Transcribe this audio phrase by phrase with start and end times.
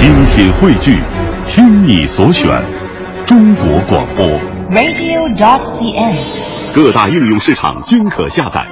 [0.00, 0.98] 精品汇聚，
[1.44, 2.48] 听你所选，
[3.26, 4.26] 中国广播。
[4.70, 6.16] radio.cn。
[6.74, 8.66] 各大应用市场均可下载。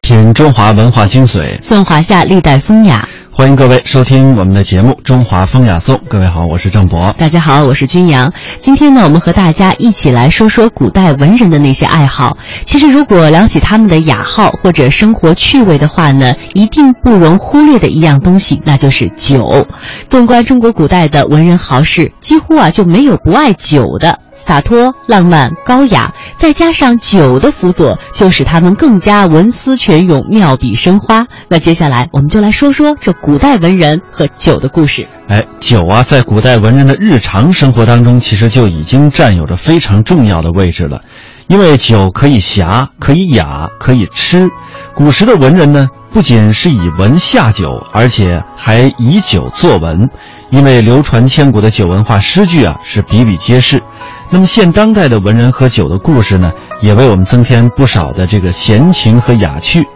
[0.00, 3.08] 品中华文化精髓，颂华夏历代风雅。
[3.36, 5.94] 欢迎各位收听我们的节目《中华风雅颂》。
[6.08, 7.14] 各位好，我是郑博。
[7.18, 8.32] 大家好，我是君阳。
[8.56, 12.38] 今天呢，我们和大家一起来说说古代文人的那些爱好。
[12.64, 19.66] 其实，如果聊起他们的雅好或者生活趣味的话呢，一定不容忽略的一样东西，那就是酒。
[20.08, 24.18] 纵观中国古代的文人豪士，几乎啊就没有不爱酒的。
[24.46, 31.26] 洒脱、浪漫、高雅，再加上酒的辅佐，就使他们更加文思泉涌、妙笔生花。
[31.48, 35.08] 那接下来，我们就来说说这古代文人和酒的故事。
[35.26, 41.02] 哎，酒啊，在古代文人的日常生活当中，其实就已经占有着非常重要的位置了。
[41.48, 44.48] 因为酒可以侠，可以雅，可以吃。
[44.94, 50.08] 古时的文人呢，不仅是以文下酒，而且还以酒作文。
[50.50, 53.82] 因为流传千古的酒文化诗句啊，是比比皆是。
[54.30, 59.86] 那么现当代的文人喝酒的故事呢，也为我们增添不少的这个闲情和雅趣。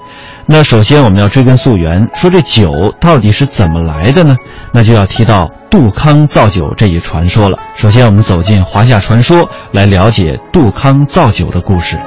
[0.46, 2.70] 那首先我们要追根溯源，说这酒
[3.00, 4.36] 到底是怎么来的呢？
[4.72, 7.58] 那就要提到杜康造酒这一传说了。
[7.74, 11.98] 首先我们走进华夏传说，来了解杜康造酒的故事。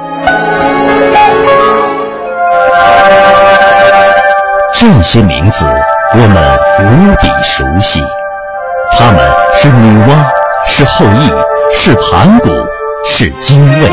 [4.74, 5.66] 这些名字
[6.14, 6.58] 我们
[6.90, 8.02] 无比熟悉，
[8.98, 9.20] 他们
[9.54, 10.26] 是女娲，
[10.66, 11.53] 是后羿。
[11.76, 12.50] 是盘古，
[13.04, 13.90] 是精卫，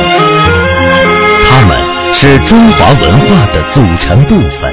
[1.48, 1.76] 他们
[2.14, 4.72] 是中华文化的组成部分。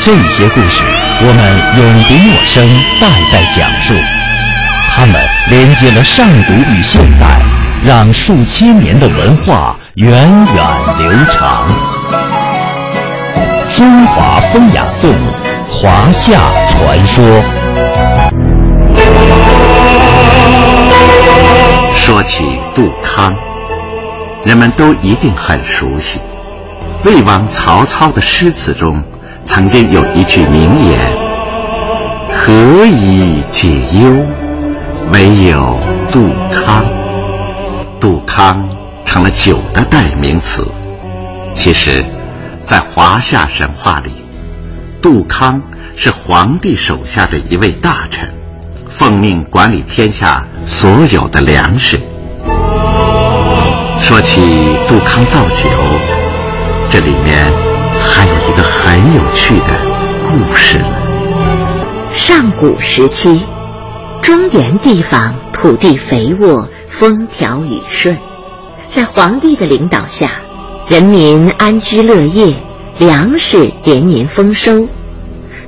[0.00, 0.82] 这些故事
[1.22, 1.42] 我们
[1.78, 2.66] 永不陌生，
[3.00, 3.94] 代代讲述。
[4.92, 5.14] 他们
[5.48, 7.40] 连接了上古与现代，
[7.86, 10.64] 让数千年的文化源远
[10.98, 11.68] 流长。
[13.72, 15.14] 中华风雅颂，
[15.70, 17.24] 华夏传说。
[21.92, 23.34] 说起杜康，
[24.44, 26.20] 人们都一定很熟悉。
[27.04, 29.02] 魏王曹操的诗词中，
[29.44, 30.98] 曾经有一句名言
[32.32, 34.24] ：“何以解忧，
[35.12, 35.78] 唯有
[36.10, 36.84] 杜康。”
[38.00, 38.66] 杜康
[39.04, 40.66] 成了酒的代名词。
[41.54, 42.04] 其实，
[42.62, 44.10] 在华夏神话里，
[45.02, 45.60] 杜康
[45.96, 48.28] 是皇帝手下的一位大臣。
[49.00, 51.98] 奉命管理天下所有的粮食。
[53.98, 54.42] 说起
[54.86, 55.70] 杜康造酒，
[56.86, 57.50] 这里面
[57.98, 59.68] 还有一个很有趣的
[60.22, 62.12] 故事了。
[62.12, 63.42] 上古时期，
[64.20, 68.14] 中原地方土地肥沃，风调雨顺，
[68.90, 70.30] 在皇帝的领导下，
[70.88, 72.54] 人民安居乐业，
[72.98, 74.86] 粮食连年丰收，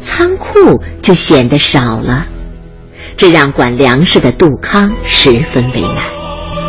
[0.01, 2.27] 仓库就显得少了。
[3.17, 6.03] 这让管粮食的杜康十分为难。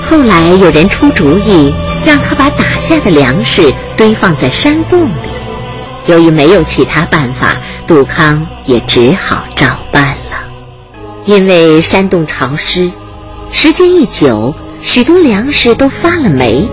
[0.02, 1.74] 后来有人出主意，
[2.06, 5.14] 让他把打下的粮食堆放在山洞里。
[6.08, 7.56] 由于没有其他办法，
[7.88, 10.52] 杜康也只好照办了。
[11.26, 12.92] 因为山洞潮湿，
[13.52, 16.68] 时间一久，许多粮食都发了霉。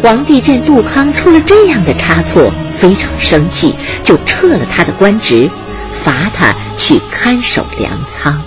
[0.00, 5.50] 皇帝见杜康出了这样的差错，非常生气，就撤了他的官职，
[5.90, 8.40] 罚他去看守粮仓。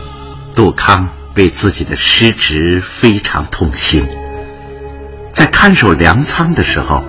[0.54, 4.06] 杜康为自己的失职非常痛心，
[5.32, 7.04] 在看守粮仓的时候，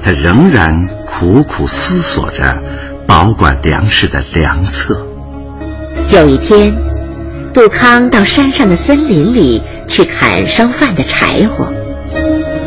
[0.00, 2.62] 他仍然苦苦思索着
[3.06, 5.04] 保管粮食的良策。
[6.10, 6.72] 有一天，
[7.52, 11.72] 杜康到山上的森林里去砍烧饭的柴火，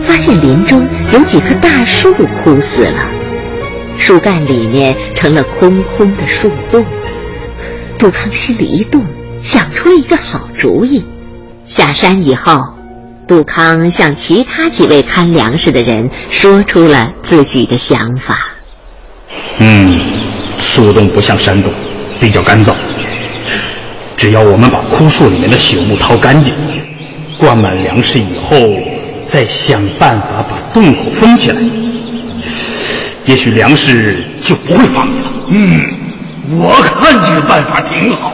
[0.01, 2.13] 发现林中有几棵大树
[2.43, 3.05] 枯死了，
[3.97, 6.85] 树干里面成了空空的树洞。
[7.97, 9.05] 杜康心里一动。
[9.41, 11.03] 想出了一个好主意，
[11.65, 12.61] 下山以后，
[13.27, 18.37] 杜康向其他几位看粮食的人说出了自己的想法。
[19.59, 19.97] 嗯，
[20.61, 21.71] 树洞不像山洞，
[22.19, 22.75] 比较干燥。
[24.17, 26.53] 只要我们把枯树里面的朽木掏干净，
[27.39, 28.57] 灌满粮食以后，
[29.23, 31.61] 再想办法把洞口封起来，
[33.25, 35.31] 也许粮食就不会发霉了。
[35.49, 35.81] 嗯，
[36.59, 38.33] 我看这个办法挺好。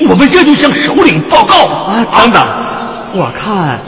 [0.00, 1.92] 哎，我们这就向首领报告吧。
[1.92, 2.42] 啊，等等，
[3.14, 3.80] 我看，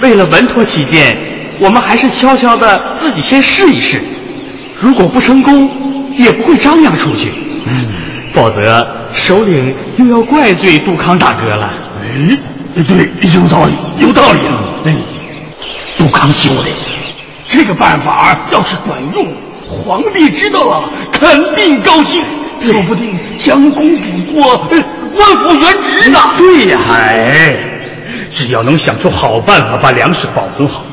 [0.00, 1.16] 为了稳妥起见，
[1.60, 4.00] 我们还是悄悄的自己先试一试。
[4.74, 5.70] 如果不成功，
[6.16, 7.32] 也不会张扬出去。
[7.66, 7.86] 嗯，
[8.32, 11.72] 否则首领又要怪罪杜康大哥了。
[12.02, 12.36] 哎，
[12.82, 14.64] 对，有道理，有道理啊。
[14.84, 14.96] 哎，
[15.96, 16.70] 杜康兄弟，
[17.46, 19.26] 这个办法要是管用，
[19.68, 22.24] 皇帝知道了肯定高兴，
[22.60, 24.66] 说不定将功补过，
[25.14, 26.18] 官复原职呢。
[26.38, 27.56] 对呀，哎，
[28.30, 30.84] 只要能想出好办法把粮食保存好，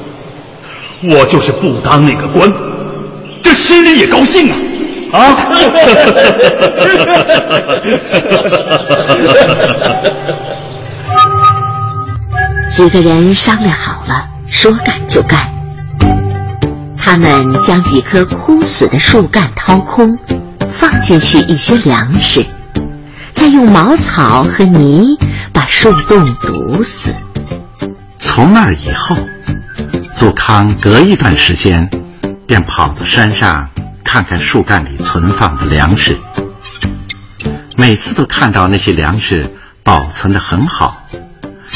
[1.04, 2.52] 我就是不当那个官，
[3.42, 4.58] 这心里也高兴啊！
[5.12, 5.36] 啊！
[12.70, 15.50] 几个人商量好了，说干就干。
[16.98, 20.16] 他们将几棵枯死的树干掏空，
[20.70, 22.46] 放进去一些粮食，
[23.34, 25.18] 再用茅草和泥
[25.54, 27.14] 把树洞堵死。
[28.18, 29.16] 从那以后，
[30.20, 31.90] 杜康隔一段时间
[32.46, 33.70] 便跑到山上
[34.04, 36.20] 看看树干里存放的粮食。
[37.78, 41.04] 每次都看到那些粮食保存的很好，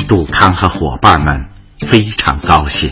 [0.07, 1.45] 杜康和伙伴们
[1.79, 2.91] 非常高兴。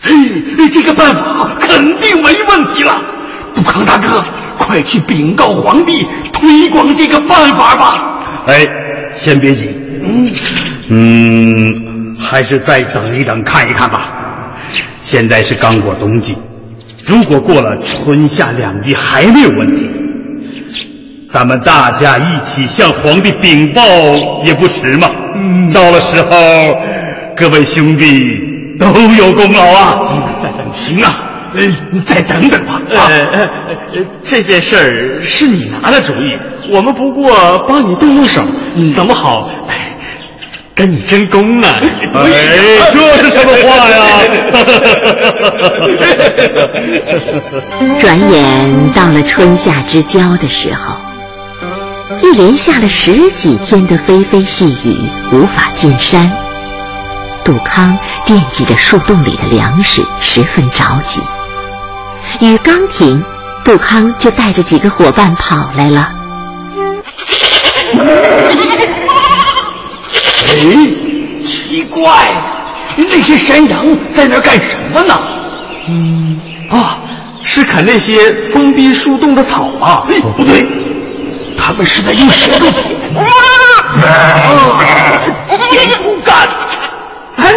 [0.00, 3.00] 嘿，这个办法肯定没问题了。
[3.54, 4.24] 杜康大哥，
[4.68, 8.20] 快去禀告皇帝，推广这个办法吧。
[8.46, 8.66] 哎，
[9.16, 9.70] 先别急，
[10.02, 10.30] 嗯
[10.90, 14.12] 嗯，还是再等一等，看一看吧。
[15.00, 16.36] 现在是刚过冬季，
[17.06, 19.88] 如果过了春夏两季还没有问题，
[21.26, 23.80] 咱们大家一起向皇帝禀报
[24.44, 25.08] 也不迟嘛。
[25.38, 26.76] 嗯，到了时候，
[27.34, 28.22] 各位兄弟。
[28.78, 29.98] 都有功劳啊！
[30.72, 31.10] 行啊，
[31.92, 32.80] 你再等等吧。
[32.90, 33.48] 呃，
[34.22, 36.38] 这件事儿是你拿的主意，
[36.70, 38.42] 我们不过帮你动动手，
[38.94, 39.48] 怎么好？
[40.74, 41.66] 跟你争功呢！
[41.66, 41.82] 哎，
[42.92, 43.98] 这是什么话呀？
[47.98, 50.94] 转眼到了春夏之交的时候，
[52.22, 56.30] 一连下了十几天的霏霏细雨，无法进山。
[57.44, 61.20] 杜康惦记着树洞里的粮食，十分着急。
[62.40, 63.24] 雨刚停，
[63.64, 66.08] 杜康就带着几个伙伴跑来了。
[70.46, 70.54] 哎，
[71.44, 72.10] 奇怪，
[72.96, 73.84] 那些山羊
[74.14, 75.14] 在那儿干什么呢？
[75.88, 76.38] 嗯，
[76.70, 76.98] 啊，
[77.42, 80.02] 是啃那些封闭树洞的草吗？
[80.36, 80.66] 不对，
[81.56, 82.96] 他们是在用舌头舔，
[85.70, 86.48] 舔树干。
[87.36, 87.54] 哎，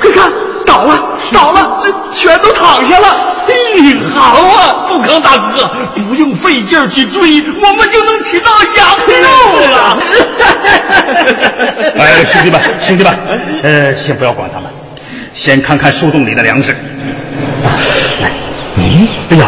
[0.00, 0.32] 快看，
[0.66, 1.82] 倒了，倒了，
[2.14, 3.06] 全都躺下了。
[3.46, 8.88] 嘿，好啊，杜康大哥，不用费劲去追，我们就能吃到羊
[9.22, 9.26] 肉
[9.70, 9.98] 了。
[11.98, 13.12] 哎，兄弟们，兄弟们，
[13.62, 14.70] 呃，先不要管他们，
[15.32, 16.72] 先看看树洞里的粮食。
[18.22, 18.30] 来，
[18.76, 19.46] 嗯，哎呀，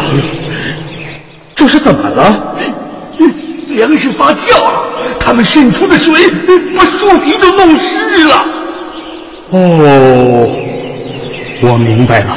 [1.55, 2.56] 这是怎么了？
[3.69, 4.82] 粮食发酵了，
[5.19, 6.29] 他们渗出的水
[6.76, 8.44] 把树皮都弄湿了。
[9.49, 10.62] 哦，
[11.64, 12.37] 我明白了，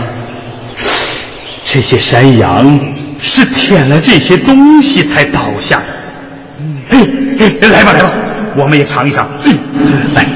[1.66, 2.80] 这些山羊
[3.19, 5.86] 是舔了这些东西才倒下的。
[6.88, 8.13] 嘿，嘿，来吧，来吧，
[8.56, 9.27] 我们也尝一尝。
[10.13, 10.27] 来，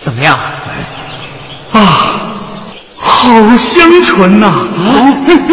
[0.00, 0.36] 怎么样？
[1.70, 1.78] 啊，
[2.96, 4.46] 好香醇呐！
[4.48, 4.66] 啊，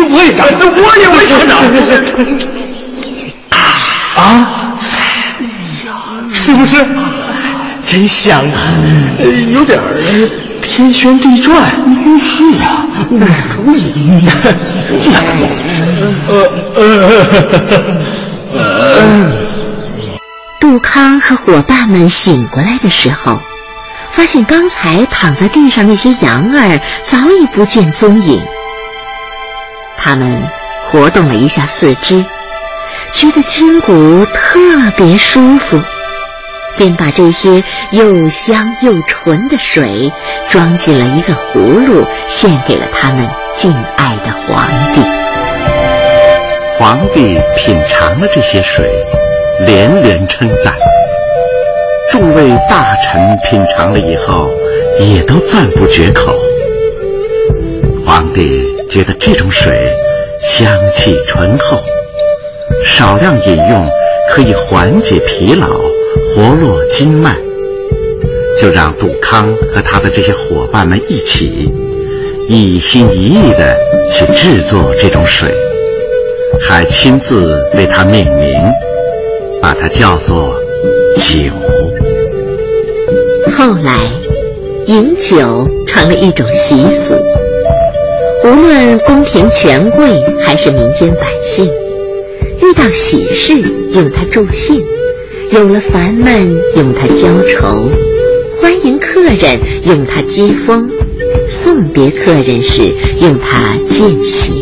[0.09, 1.55] 我也尝，我也我也尝尝。
[3.51, 4.73] 啊，
[5.39, 5.45] 哎
[5.85, 5.93] 呀，
[6.33, 6.83] 是不是？
[7.85, 8.57] 真香啊，
[9.53, 9.79] 有点
[10.77, 11.55] 天旋地转。
[12.19, 13.17] 是啊，我
[13.49, 14.21] 可以。
[16.27, 16.33] 呃
[18.53, 19.33] 呃。
[20.59, 23.41] 杜康和伙伴们醒过来的时候，
[24.11, 28.39] 发现刚才躺在地上那些羊儿早已不见踪影。
[29.97, 30.47] 他们
[30.83, 32.23] 活动了一下四肢，
[33.11, 35.81] 觉得筋骨特别舒服。
[36.77, 40.11] 便把这些又香又纯的水
[40.49, 45.01] 装进了一个葫芦，献给了他们敬爱的皇帝。
[46.77, 48.89] 皇帝品尝了这些水，
[49.65, 50.73] 连连称赞。
[52.11, 54.49] 众位大臣品尝了以后，
[54.99, 56.33] 也都赞不绝口。
[58.05, 59.89] 皇帝觉得这种水
[60.41, 61.83] 香气醇厚，
[62.85, 63.89] 少量饮用
[64.29, 65.67] 可以缓解疲劳。
[66.37, 67.35] 活络筋脉，
[68.61, 71.67] 就让杜康和他的这些伙伴们一起，
[72.47, 73.75] 一心一意的
[74.11, 75.49] 去制作这种水，
[76.61, 78.51] 还亲自为它命名，
[79.59, 80.61] 把它叫做
[81.15, 81.51] 酒。
[83.57, 83.97] 后来，
[84.85, 87.15] 饮酒成了一种习俗，
[88.43, 91.65] 无论宫廷权贵还是民间百姓，
[92.61, 93.59] 遇到喜事
[93.91, 94.85] 用它助兴。
[95.51, 97.89] 有了烦闷，用它浇愁；
[98.59, 100.87] 欢迎客人，用它接风；
[101.47, 104.53] 送别客人时，用它饯行。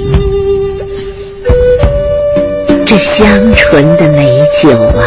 [2.85, 5.03] 这香醇的美酒啊，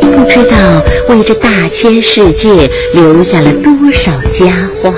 [0.00, 4.46] 不知道为这大千世界留下了多少佳
[4.82, 4.94] 话，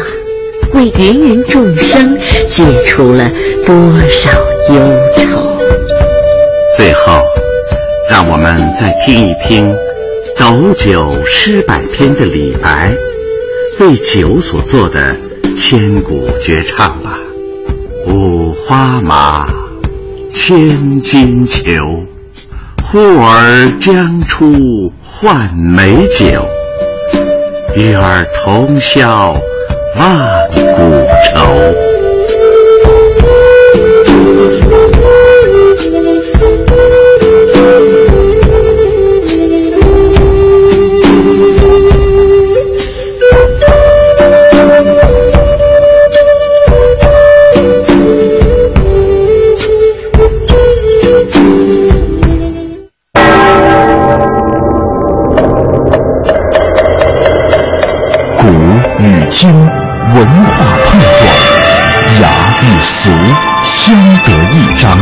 [0.75, 3.31] 为芸芸众生解除了
[3.67, 3.75] 多
[4.09, 4.31] 少
[4.73, 4.81] 忧
[5.17, 5.41] 愁。
[6.77, 7.21] 最后，
[8.13, 9.73] 让我们再听一听
[10.39, 12.93] 《斗酒诗百篇》的李白
[13.81, 15.17] 为酒所做的
[15.57, 17.19] 千古绝唱吧。
[18.07, 19.49] 五花马，
[20.31, 22.05] 千金裘，
[22.83, 24.53] 呼儿将出
[25.03, 26.45] 换美酒，
[27.75, 29.35] 与尔同销
[29.97, 31.92] 万古愁。
[62.83, 63.11] 俗
[63.63, 64.99] 相得益彰，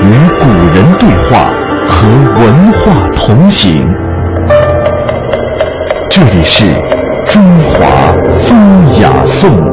[0.00, 1.50] 与古人对话，
[1.86, 2.08] 和
[2.40, 3.86] 文化同行。
[6.08, 6.72] 这里是
[7.24, 7.86] 中华
[8.32, 8.56] 风
[9.00, 9.71] 雅颂。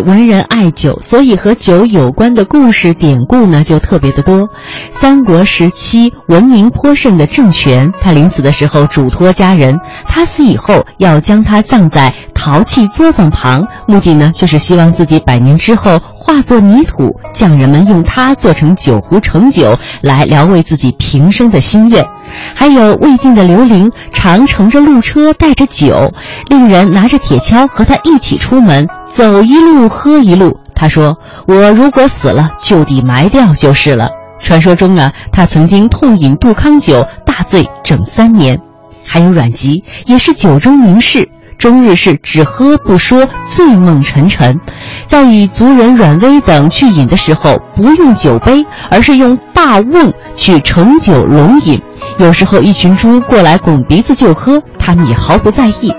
[0.00, 4.48] 文人爱酒，所以和酒有关的故事典故呢就特别的多。
[4.90, 22.04] 三国时期闻名颇盛的郑权，他临死的时候嘱托家人，他死以后要将他葬在陶器作坊旁，目的呢就是希望自己百年之后化作泥土，匠人们用它做成酒壶盛酒，来疗慰自己平生的心愿。
[22.54, 26.12] 还有魏晋的刘伶，常乘着鹿车带着酒，
[26.48, 30.58] 令人拿着铁锹和他一起出门，走一路喝一路。
[30.74, 38.60] 他说：“我如果死了，就地埋掉就是了。”传说中啊，他曾经痛饮杜康酒，大醉整三年。
[39.04, 41.28] 还有阮籍，也是酒中名士。
[41.58, 44.58] 终日是只喝不说，醉梦沉沉。
[45.06, 51.82] 在与族人阮威等去饮的时候，不用酒杯，而是用大瓮去盛酒龙饮。
[52.18, 55.92] 有时候一群猪过来拱鼻子就喝，他们也毫不在意。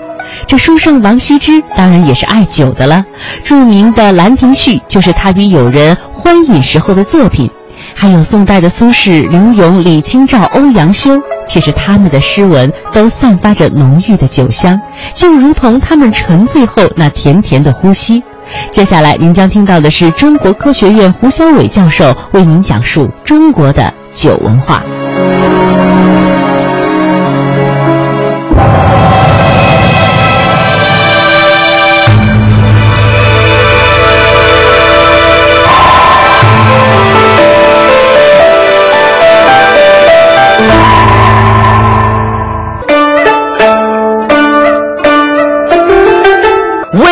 [0.46, 3.04] 这书圣王羲之当然也是爱酒的了，
[3.44, 7.50] 著名的《兰亭序》就是他与友人欢饮时候的作品。
[8.00, 14.80] 还有宋代的苏轼、柳永、李清照、欧阳修，其实他们的诗文都散发着浓郁的酒香，
[15.12, 18.22] 就如同他们沉醉后那甜甜的呼吸。
[18.70, 24.82] 接下来您将听到的是中国科学院胡小伟教授为您讲述中国的酒文化。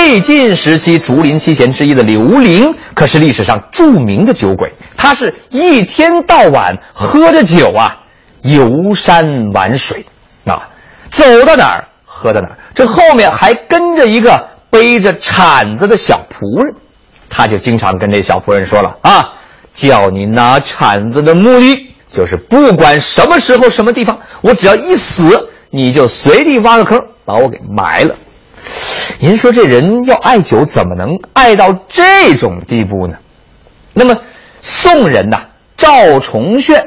[0.09, 4.73] 魏晋时期竹林七贤之一的刘伶，可是历史上著名的酒鬼。
[4.97, 7.95] 他是一天到晚喝着酒啊，
[8.41, 10.07] 游山玩水，
[10.47, 10.67] 啊，
[11.11, 12.57] 走到哪儿喝到哪儿。
[12.75, 16.75] 这后面还跟着一个背着铲子的小仆人，
[17.29, 19.35] 他就经常跟这小仆人说了啊，
[19.75, 28.17] 叫你拿铲子的目的就是不管什么时候什么地方，我只要一死，你就随地挖个坑把我给埋了。
[29.21, 33.17] 您说这人要爱酒，怎么能爱到这种地步呢？
[33.93, 34.17] 那么
[34.61, 35.43] 宋人呐，
[35.77, 36.83] 赵崇炫，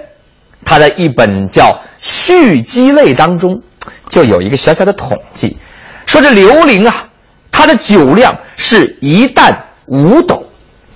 [0.63, 1.65] 他的一本叫
[1.99, 3.61] 《续积类》当中，
[4.09, 5.57] 就有一个小小的统计，
[6.05, 7.09] 说这刘伶啊，
[7.51, 10.45] 他的酒量是一担五斗，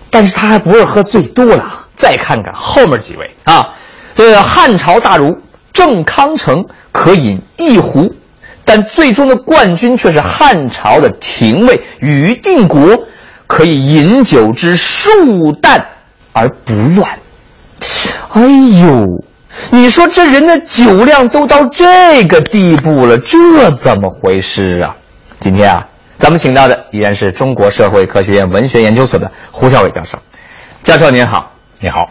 [0.10, 1.82] 但是他还不是喝最多了。
[1.96, 3.74] 再看看后面几位啊，
[4.16, 5.38] 这汉朝大儒
[5.74, 6.64] 郑康成
[6.94, 8.15] 可饮一壶。
[8.66, 12.98] 但最终的冠军却是汉朝的廷尉于定国，
[13.46, 15.86] 可以饮酒之数担
[16.34, 17.08] 而不乱。
[18.34, 19.06] 哎呦，
[19.72, 24.96] 你说这人的酒量都到这个地步了，这怎么回事啊？
[25.40, 30.18] 今天啊，咱们请到的依然是中国社会科学院文学研究所的胡小伟教授。
[30.84, 32.10] 教授您好，你好，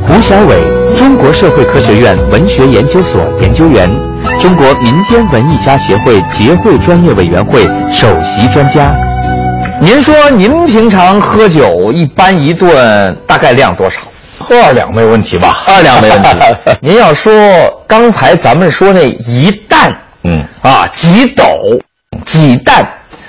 [0.00, 0.56] 胡小伟，
[0.96, 4.13] 中国社会科学院文学研究所研究员。
[4.44, 8.94] 中国民间文艺家协会结会专业委员会首席专家，
[9.80, 14.02] 您说您平常喝酒一般一顿大概量多少？
[14.38, 15.62] 喝二两没问题吧？
[15.66, 16.28] 二两没问题。
[16.82, 17.32] 您要说
[17.86, 21.46] 刚才咱们说那一担，嗯啊，几斗、
[22.26, 22.86] 几担，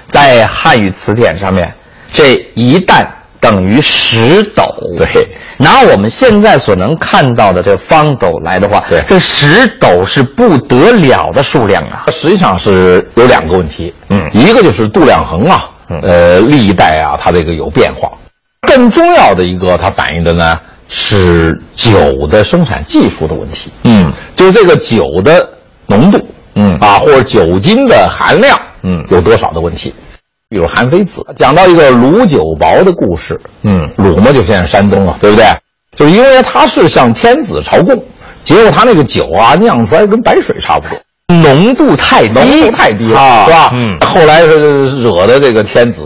[0.10, 1.74] 在汉语词典上面，
[2.12, 4.66] 这一担等于十斗。
[4.98, 12.06] 对，拿我们现在所能看到的这方斗来的话，对，这十斗是不得了的数量啊。
[12.12, 15.70] 实际上是有两个问题，嗯，一个就是度量衡啊，
[16.02, 18.10] 呃，历代啊，它这个有变化。
[18.62, 20.60] 更重要的一个，它反映的呢
[20.90, 23.72] 是酒的生产技术的问题。
[23.84, 25.48] 嗯，就是这个酒的
[25.88, 26.20] 浓度，
[26.56, 29.94] 嗯啊，或者酒精的含量，嗯，有多少的问题。
[30.56, 35.46] 比如韩非子讲到一个鲁酒薄的故事，嗯，鲁嘛就现在山东啊，对不对？
[35.94, 38.02] 就是因为他是向天子朝贡，
[38.42, 40.98] 结果他那个酒啊酿出来跟白水差不多。
[41.44, 43.72] 浓度太低，浓度太低了，啊是吧？
[43.74, 46.04] 嗯，后来是惹得这个天子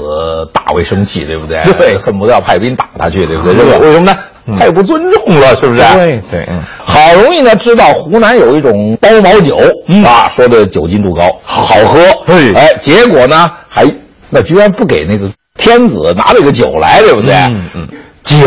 [0.51, 1.61] 大为生气，对不对？
[1.77, 3.53] 对恨不得要派兵打他去，对不对？
[3.53, 4.17] 是为什么呢？
[4.57, 5.81] 太不尊重了，是不是？
[5.93, 9.59] 对对，嗯，好容易呢知道湖南有一种包毛酒，
[10.03, 11.99] 啊，说的酒精度高，好喝。
[12.25, 13.85] 对哎，结果呢还
[14.29, 17.33] 那居然不给那个天子拿这个酒来，对不对？
[17.33, 17.87] 嗯嗯，
[18.23, 18.37] 酒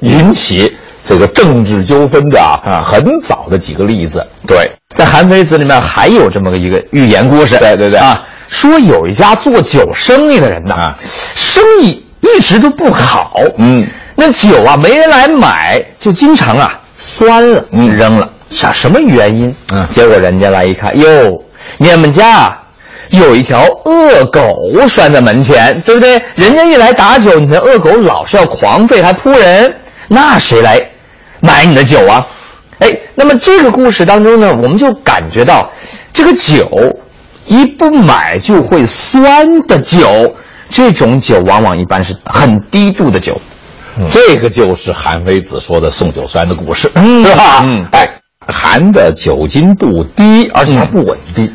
[0.00, 0.72] 引起
[1.04, 4.24] 这个政治纠纷的啊，很早的几个例子。
[4.46, 7.56] 对，在《韩非子》里面还有这么个一个寓言故事。
[7.58, 10.98] 对对对啊，说有一家做酒生意的人呐，啊
[11.34, 13.32] 生意一直都不好。
[13.58, 18.28] 嗯，那酒啊没人来买，就经常啊酸了，嗯扔了。
[18.50, 19.54] 啥什么原因？
[19.72, 21.42] 嗯结果人家来一看，哟，
[21.78, 22.56] 你们家。
[23.12, 24.42] 有一条恶狗
[24.88, 26.20] 拴在门前，对不对？
[26.34, 29.74] 人家一来打酒，你的恶狗老是要狂吠，还扑人，
[30.08, 30.80] 那谁来
[31.40, 32.26] 买你的酒啊？
[32.78, 35.70] 哎，那么这个故事当中呢，我们就感觉到，
[36.14, 36.68] 这个酒
[37.46, 40.34] 一不买就会酸的酒，
[40.70, 43.38] 这种酒往往一般是很低度的酒。
[44.10, 47.60] 这个就是韩非子说的送酒酸的故事，嗯是吧？
[47.62, 48.08] 嗯哎，
[48.48, 51.52] 含的酒精度低，而且它不稳定。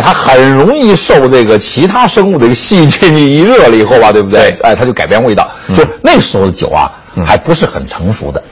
[0.00, 4.54] 哎，它很容易受这个其他生物的一个细菌一热了以后吧，对不对？
[4.62, 5.46] 哎，它就改变味道。
[5.74, 6.90] 就那时候的酒啊，
[7.26, 8.42] 还不是很成熟的。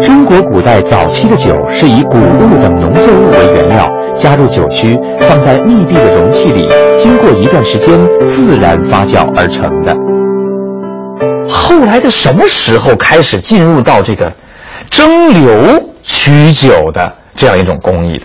[0.00, 4.96] 中国古代早期的酒是以谷物等农作物为原料，加入酒曲，
[5.28, 6.68] 放在密闭的容器里，
[7.00, 9.96] 经过一段时间自然发酵而成的。
[11.48, 14.32] 后来的什么时候开始进入到这个
[14.88, 18.24] 蒸馏取酒的这样一种工艺的？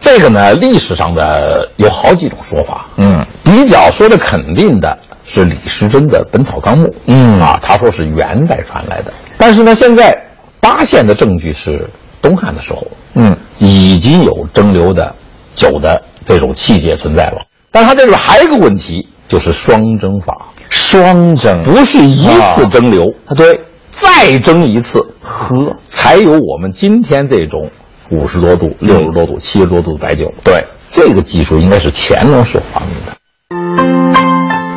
[0.00, 2.86] 这个呢，历史上的有好几种说法。
[2.96, 6.86] 嗯，比较说的肯定的是李时珍的《本草纲目》。
[7.06, 7.38] 嗯。
[7.38, 10.16] 啊，他说是元代传来的，但是呢，现在
[10.62, 11.88] 发现的证据是
[12.20, 15.14] 东汉的时候，嗯，已经有蒸馏的
[15.54, 17.42] 酒的这种器械存在了。
[17.70, 20.34] 但是它这里边还有一个问题，就是双蒸法，
[20.70, 23.60] 双蒸不是一次蒸馏，啊，对，
[23.92, 27.70] 再蒸一次喝，才有我们今天这种
[28.10, 30.30] 五十多度、六十多度、七十多度的白酒。
[30.44, 33.12] 对，这个技术应该是乾隆所发明的。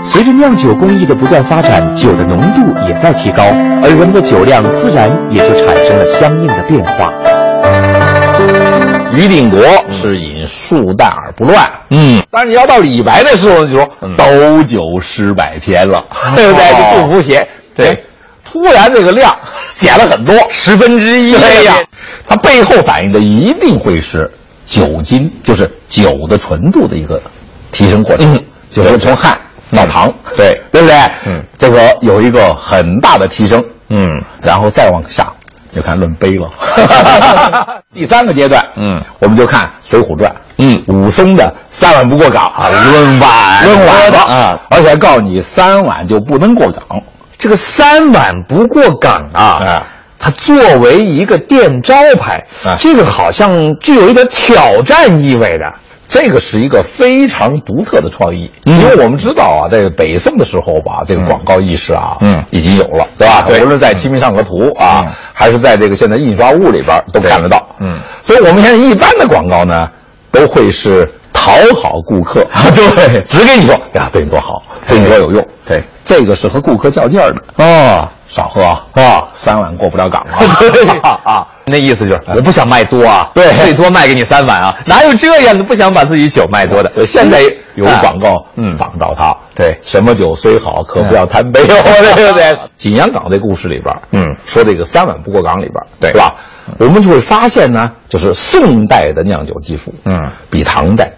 [0.04, 3.44] 随着酿酒工艺的不断发展，酒的浓度也在提高，
[3.82, 7.12] 而人们的酒量自然也就产生了相应的变化。
[9.16, 16.04] 于定国是饮数淡而不乱，嗯，但是你要到李白的时候，就说斗酒诗百篇了，
[16.36, 16.66] 对不对？
[16.66, 18.04] 哦就不服写，对，
[18.44, 19.36] 突然这个量
[19.76, 21.76] 减了很多，十分之一对呀，
[22.28, 24.30] 它背后反映的一定会是
[24.66, 27.22] 酒精，就是酒的纯度的一个
[27.72, 29.38] 提升过程，嗯就是从汉
[29.72, 30.60] 到唐，对。
[30.72, 30.96] 对不对？
[31.26, 35.32] 嗯，这个有一个很大的提升，嗯，然后再往下
[35.76, 36.50] 就看论杯了。
[37.94, 40.82] 第三个阶段，嗯，我们就看《水浒传》，嗯。
[40.88, 43.66] 武松的三碗不过岗啊，论碗。
[43.66, 47.00] 论碗了啊，而且还告诉你三碗就不能过岗。
[47.38, 49.88] 这个三碗不过岗啊，啊
[50.24, 55.66] 它作为一个店招牌，啊这个好像具有一点挑战意味的。
[56.08, 63.44] 这个是一个非常独特的创意，因为我们知道啊，在北宋的时候吧，这个广告意识啊，嗯已经有了，对吧？
[63.46, 69.90] 对无论在《清明上河图》啊，还是在这个现在印刷物里边都看得到，嗯，所以我们现在一般的广告呢，
[70.32, 71.10] 都会是
[71.44, 80.40] 讨好顾客， 对，只给你说呀，对你多好，对你多有用，对，这个是和顾客较劲儿的，哦，少喝啊，啊，三碗过不了岗啊，
[80.72, 80.88] 对。
[81.04, 81.46] 啊。
[81.66, 83.46] 那意思就是我不想卖多啊，对。
[83.58, 86.90] 最多卖给你三碗啊，哪有这样的不想把自己酒卖多的？
[86.92, 87.42] 所以现在
[87.76, 88.00] 有啊。
[88.02, 88.76] 广告，嗯。
[88.78, 89.78] 仿照它，对。
[89.84, 92.56] 什么酒虽好，可不要贪杯哦，对不对？
[92.78, 94.26] 景阳冈这故事里边，嗯。
[94.46, 96.12] 说这个三碗不过岗里边，对。
[96.12, 96.34] 是吧？
[96.80, 100.18] 我们就会发现呢，就是宋代的酿酒技术，嗯，
[100.50, 101.12] 比唐代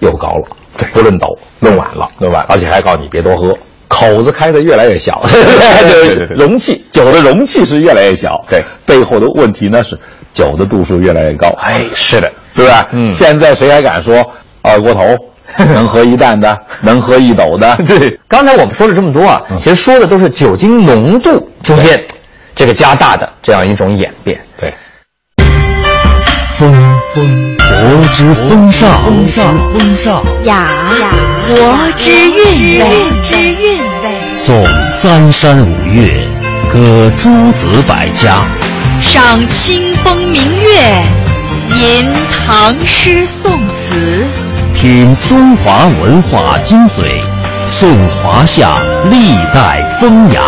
[0.00, 3.56] 又高了，对，不论斗，论碗了，论碗而且还告诉你别多喝。
[3.88, 9.98] 口子开的越来越小，对对对容器 酒的容器是越来越小，对，背后的问题呢是
[10.34, 12.70] 酒的度数越来越高，哎，是的，是不是？
[12.92, 14.24] 嗯现在谁还敢说
[14.60, 15.00] 二锅头，
[15.56, 17.74] 能喝一担的，能喝一斗的。
[17.88, 22.04] 对，刚才我们说了这么多啊，其实说的都是酒精浓度逐渐
[22.54, 24.38] 这个加大的这样一种演变。
[24.60, 24.72] 对，
[26.58, 26.74] 风。
[27.14, 27.66] 风国
[28.12, 30.22] 之风尚，风尚风尚。
[30.44, 30.66] 雅。
[31.48, 31.56] 国
[31.96, 32.84] 之韵味，
[33.22, 34.34] 之韵味。
[34.34, 36.26] 颂三山五岳，
[36.70, 38.40] 歌诸子百家，
[39.00, 41.02] 赏清风明月，
[41.74, 42.12] 吟
[42.46, 44.26] 唐诗宋词，
[44.74, 47.22] 品中华文化精髓，
[47.66, 50.40] 颂华夏历代风雅。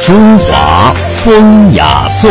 [0.00, 2.30] 中华风雅颂。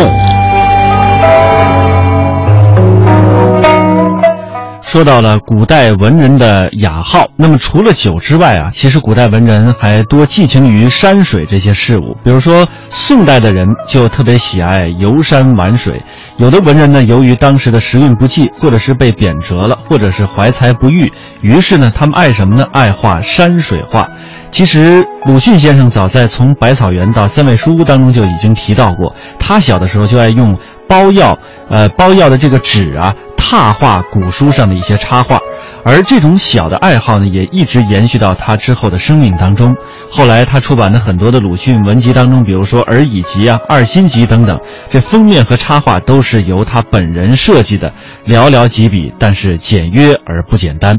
[4.90, 12.16] 说到了古代文人的雅号，那么除了酒之外啊，其实古代文人还多寄情于山水这些事物。
[12.24, 16.02] 比如说，宋代的人就特别喜爱游山玩水。
[16.38, 22.66] 有的文人呢，由于当时的时运不济，或者是被贬谪了，或者是怀才不遇，于是呢，他们爱什么呢？
[22.72, 24.08] 爱画山水画。
[24.50, 30.58] 其实鲁迅先生早在从《百草园》到《三味书屋》当中就已经提到过，他小的时候就爱用
[30.90, 31.38] 包药，
[31.70, 35.38] 呃，包药的这个纸啊，拓画古书上的一些插画，
[35.84, 39.72] 而这种小的爱好呢，也一直延续到他之后的生命当中。
[40.10, 47.92] 后来他出版的很多的鲁迅文集当中，比如说《而乙集》啊、《二心集》等等，这封面和插画都是由他本人设计的，
[48.26, 50.98] 寥寥几笔，但是简约而不简单。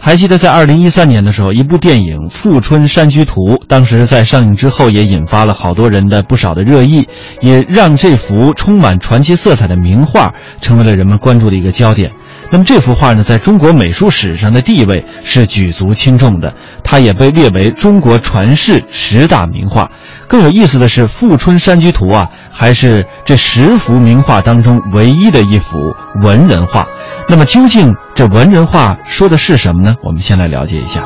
[0.00, 7.06] 还记得在二零一三年的时候，一部电影《富春山居图》，当时在上映之后也引发了好多人的不少的热议，
[7.40, 12.10] 也让这幅充满传奇色彩的名画成为了人们关注的一个焦点。
[12.50, 19.90] 那么这幅画呢，在中国美术史上的地位是举足轻重的，它也被列为中国传世十大名画。
[20.26, 26.86] 更有意思的是，《富春山居图》啊，还是这十幅名画当中唯一的一幅文人画。
[27.28, 29.94] 那么究竟这文人画说的是什么呢？
[30.02, 31.02] 我们先来了解一下。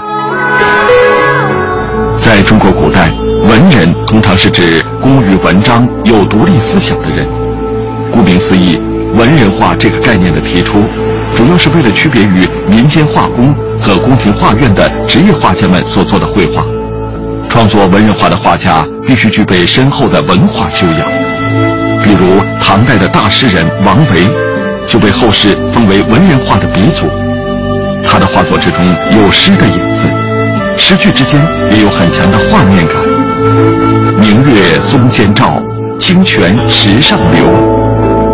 [2.17, 3.11] 在中国古代，
[3.49, 7.27] 文人通常是指工于文章、有独立思想的人。
[8.13, 8.77] 顾名思义，
[9.15, 10.85] 文人画这个概念的提出，
[11.35, 16.65] 主要是为了区别于民间画工和宫廷画院的职业画家们所做的绘画。
[17.49, 21.09] 创作文人画的画家必须具备深厚的文化修养，
[22.03, 24.27] 比如唐代的大诗人王维。
[24.85, 27.07] 就被后世封为文人画的鼻祖。
[28.03, 30.05] 他的画作之中有诗的影子，
[30.77, 31.41] 诗句之间
[31.71, 32.97] 也有很强的画面感。
[34.19, 35.63] 明月松间照，
[36.01, 37.47] 清泉石上流，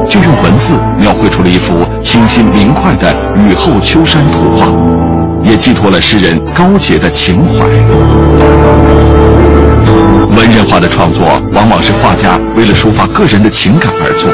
[0.08, 4.66] 就用文字描绘出了一幅清新明快的雨后秋山图画，
[5.42, 7.66] 也寄托了诗人高洁的情怀。
[10.34, 14.30] 文人画的创作往往是画家为了抒发个人的情感而做。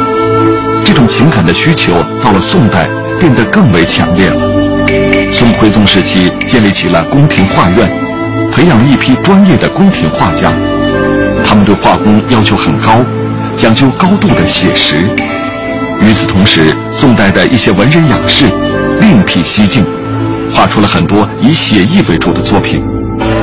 [0.84, 2.86] 这种情感的需求到了宋代
[3.18, 4.40] 变得更为强烈了。
[5.32, 7.88] 宋徽宗时期建立起了宫廷画院，
[8.52, 10.52] 培养了一批专业的宫廷画家。
[11.44, 13.04] 他们对画工要求很高，
[13.56, 15.08] 讲究高度的写实。
[16.04, 18.44] 与此同时，宋代的一些文人雅士
[19.00, 19.84] 另辟蹊径，
[20.52, 22.84] 画出了很多以写意为主的作品，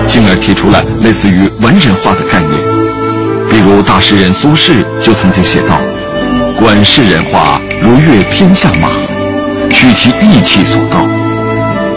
[0.08, 2.52] 进而提出了类似于文人画的概念。
[3.50, 5.82] 比如大诗人苏轼就曾经写道。
[6.60, 8.89] 观世人画，如阅天下马，
[9.71, 11.04] 取其意气所到。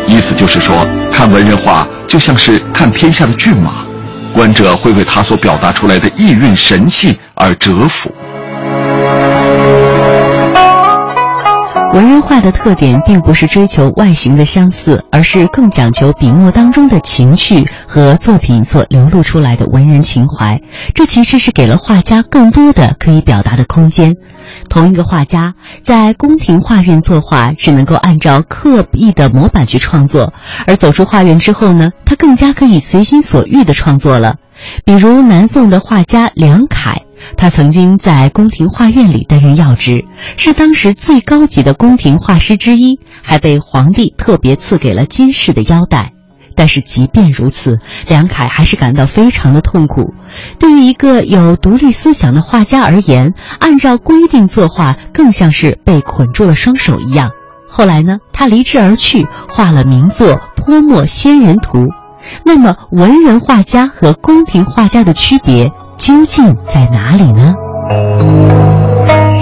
[0.06, 0.74] 意思就是说，
[1.12, 3.84] 看文人画就像是看天下的骏马，
[4.32, 8.10] 观者会为他所表达出来的意蕴神气而折服。
[11.94, 20.60] 文人画的特点并不是追求外形的相似，而是更讲求笔墨当中的情趣和作品所流露出来的文人情怀。
[20.92, 24.16] 这其实是给了画家更多的可以表达的空间。
[24.68, 25.54] 同一个画家
[25.84, 30.32] 在宫廷画院作画只能够按照刻意的模板去创作，
[30.66, 34.34] 而走出画院之后呢，他更加可以随心所欲的创作了。
[34.84, 37.03] 比如南宋的画家梁楷。
[37.36, 40.04] 他曾经在宫廷画院里担任要职，
[40.36, 46.12] 是当时最高级的宫廷画师之一，还被皇帝特别赐给了金饰的腰带。
[46.56, 50.14] 但是即便如此，梁楷还是感到非常的痛苦。
[50.60, 57.30] 对于一个有独立思想的画家而言，按照规定作画更像是被捆住了双手一样。
[57.68, 61.78] 后来呢，他离职而去，画了名作《泼墨仙人图》。
[62.44, 65.72] 那么，文人画家和宫廷画家的区别？
[65.96, 67.54] 究竟在哪里呢？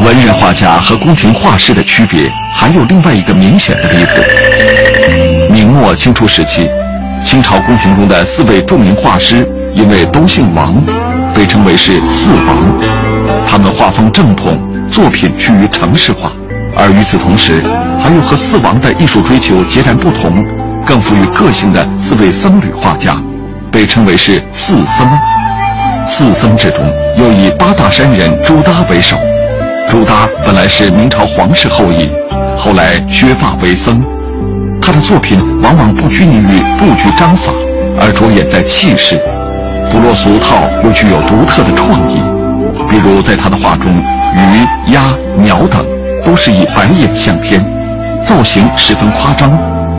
[0.04, 4.20] 文人画家和宫廷画师的区别还有另外一个明显的例子。
[5.50, 6.68] 明末清初时期，
[7.24, 10.74] 清朝宫廷中的四位著名画师，因为都姓王，
[11.34, 13.46] 被称为是四王。
[13.46, 14.60] 他们画风正统，
[14.90, 16.32] 作品趋于程式化，
[16.76, 17.62] 而与此同时，
[17.98, 20.44] 还有和四王的艺术追求截然不同、
[20.84, 23.16] 更富于个性的四位僧侣画家，
[23.70, 25.08] 被称为是四僧。
[26.08, 26.84] 四僧之中，
[27.16, 29.16] 又以八大山人朱耷为首。
[29.88, 32.10] 朱耷本来是明朝皇室后裔，
[32.56, 34.02] 后来削发为僧。
[34.80, 37.52] 他的作品往往不拘泥于布局章法，
[37.98, 39.18] 而着眼在气势，
[39.90, 42.20] 不落俗套，又具有独特的创意。
[42.88, 43.92] 比如在他的画中，
[44.34, 45.84] 鱼、鸭、鸟等
[46.24, 47.64] 都是以白眼向天，
[48.24, 49.50] 造型十分夸张，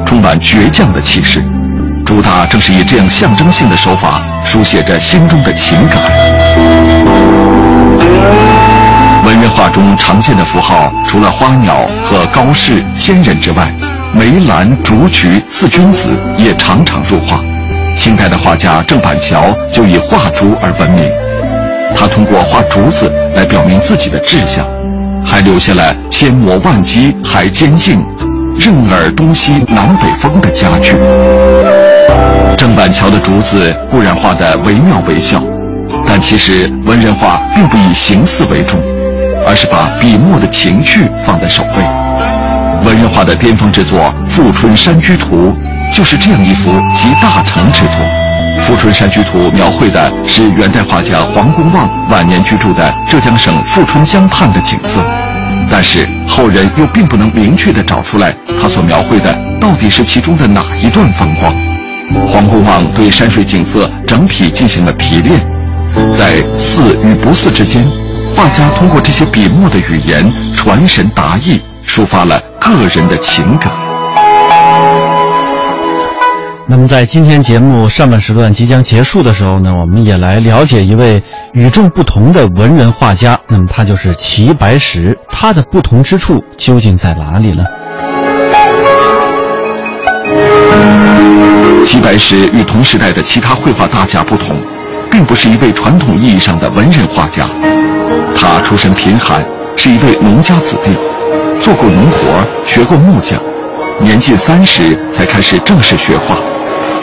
[0.05, 1.43] 充满倔强的气势。
[2.13, 5.97] 朱耷正是以这样象征性的手法，书写着心中的情感。
[9.25, 13.73] 文人画中常见的符号，除了花鸟和高士、仙人之外，
[14.13, 17.39] 梅兰竹菊四君子也常常入画。
[17.97, 21.09] 清代的画家郑板桥就以画竹而闻名。
[21.95, 24.63] 他通过画竹子来表明自己的志向，
[25.25, 28.05] 还留下了“千磨万击还坚劲，
[28.55, 30.95] 任尔东西南北风”的佳句。
[32.57, 35.43] 郑板桥的竹子固然画得惟妙惟肖，
[36.07, 38.79] 但其实文人画并不以形似为重，
[39.45, 41.83] 而是把笔墨的情趣放在首位。
[42.85, 45.51] 文人画的巅峰之作《富春山居图》，
[45.95, 47.99] 就是这样一幅集大成之作。
[48.61, 55.01] 《富春山居图》描绘的是元代画家黄公望晚年居住的浙江省富春江畔的景色，
[55.71, 61.53] 但是后人又并不能明确地找出来他所描绘的到底是其中的哪一段风光。
[62.27, 65.39] 黄公望对山水景色整体进行了提炼，
[66.11, 67.83] 在似与不似之间，
[68.35, 72.41] 画家通过这些笔墨的语言传神达意，抒发了。
[72.59, 73.71] 个人的情感。
[76.65, 81.21] 那么，在今天节目上半时段即将结束的时候呢，我们也来了解一位
[81.51, 83.37] 与众不同的文人画家。
[83.47, 85.17] 那么，他就是齐白石。
[85.27, 87.63] 他的不同之处究竟在哪里呢？
[91.83, 94.57] 齐白石与同时代的其他绘画大家不同，
[95.11, 97.45] 并不是一位传统意义上的文人画家。
[98.35, 99.43] 他出身贫寒，
[99.75, 100.91] 是一位农家子弟。
[101.61, 103.39] 做过农活，学过木匠，
[103.99, 106.37] 年近三十才开始正式学画。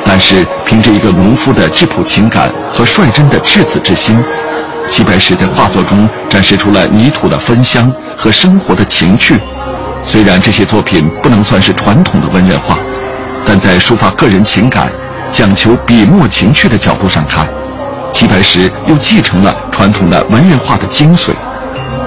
[0.04, 4.22] 但是凭着一个农夫的质朴情感和率真的赤子之心，
[4.90, 9.38] 齐白石在画作中展示出了泥土的芬香和生活的情趣。
[10.02, 12.78] 虽然这些作品不能算是传统的文人画，
[13.52, 14.88] 但在抒发个人情感、
[15.32, 17.48] 讲求笔墨情趣的角度上看，
[18.12, 21.32] 齐白石又继承了传统的文人画的精髓。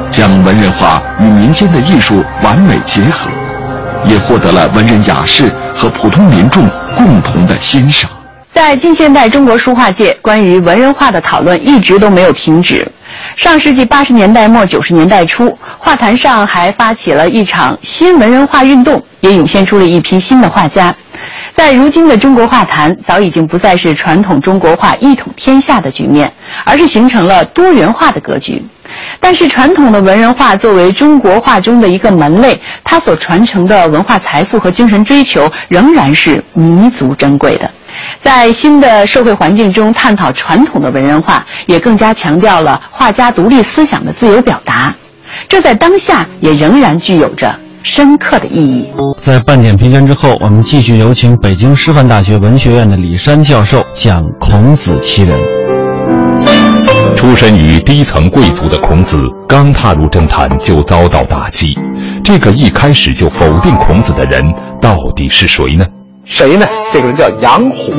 [0.10, 3.29] 将文人画与民间的艺术完美结合，
[4.06, 8.10] 也获得了文人雅士和普通民众共同的欣赏。
[8.54, 12.88] 在近现代中国书画界，关于文人画的讨论一直都没有停止。
[13.36, 20.94] 上世纪八十年代末九十年代初，画坛上还发起了一场新文人画运动，也涌现出了一批新的画家。
[21.52, 26.32] 在如今的中国画坛，早已经不再是传统中国画一统天下的局面，
[26.63, 28.63] 而是形成了多元化的格局。
[29.20, 37.68] 但是，传统的文人画作为中国画中的一个门类，它所传承的文化财富和精神追求仍然是弥足珍贵的。
[38.22, 44.94] 在新的社会环境中探讨传统的文人画，也更加强调了画家独立思想的自由表达。
[45.48, 48.88] 这在当下也仍然具有着深刻的意义。
[49.20, 55.38] 在半点评选之后，我们继续有请北京师范大学文学院的李山教授讲孔子其人。
[57.18, 61.74] 出身于低层贵族的孔子，刚踏入政坛就遭到打击。
[62.22, 64.44] 这个一开始就否定孔子的人，
[64.82, 65.86] 到底是谁呢？
[66.25, 66.65] 谁呢？
[66.91, 67.91] 这个人叫杨虎。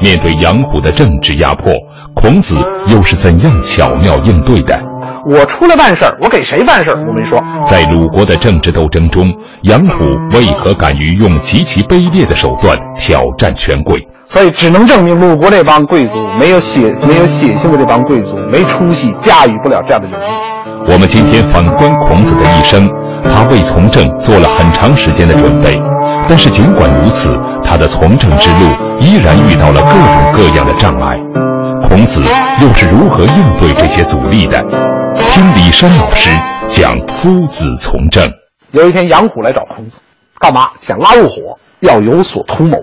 [0.00, 1.72] 面对杨虎的政治压迫，
[2.14, 2.56] 孔子
[2.88, 4.78] 又是怎样巧妙应对的？
[5.24, 6.96] 我出来办事儿，我给谁办事儿？
[7.08, 7.42] 我没说。
[7.68, 9.32] 在鲁国的政治斗争中，
[9.62, 14.06] 杨虎为何敢于用极其卑劣的手段挑战权贵？
[14.28, 20.92] 所以只能证明鲁国这帮贵族没有血没有血性的这帮贵族没出息，驾驭不了这样的人物。
[20.92, 22.88] 我们今天反观孔子的一生，
[23.30, 25.80] 他为从政做了很长时间的准备，
[26.28, 31.16] 但是尽管如此，他的从政之路依然遇到了各种各样的障碍。
[31.88, 32.20] 孔子
[32.60, 34.60] 又是如何应对这些阻力的？
[35.30, 36.28] 听李山老师
[36.68, 38.28] 讲夫子从政。
[38.72, 40.00] 有一天，杨虎来找孔子，
[40.38, 40.68] 干嘛？
[40.80, 42.76] 想拉入伙，要有所图谋。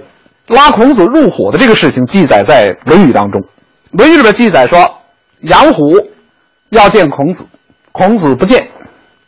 [0.48, 3.42] 拉孔子入伙的这个事情记载在《论语》当中，
[3.92, 4.90] 《论语》里边记载说，
[5.42, 5.92] 杨虎
[6.70, 7.46] 要见孔子，
[7.92, 8.68] 孔子不见。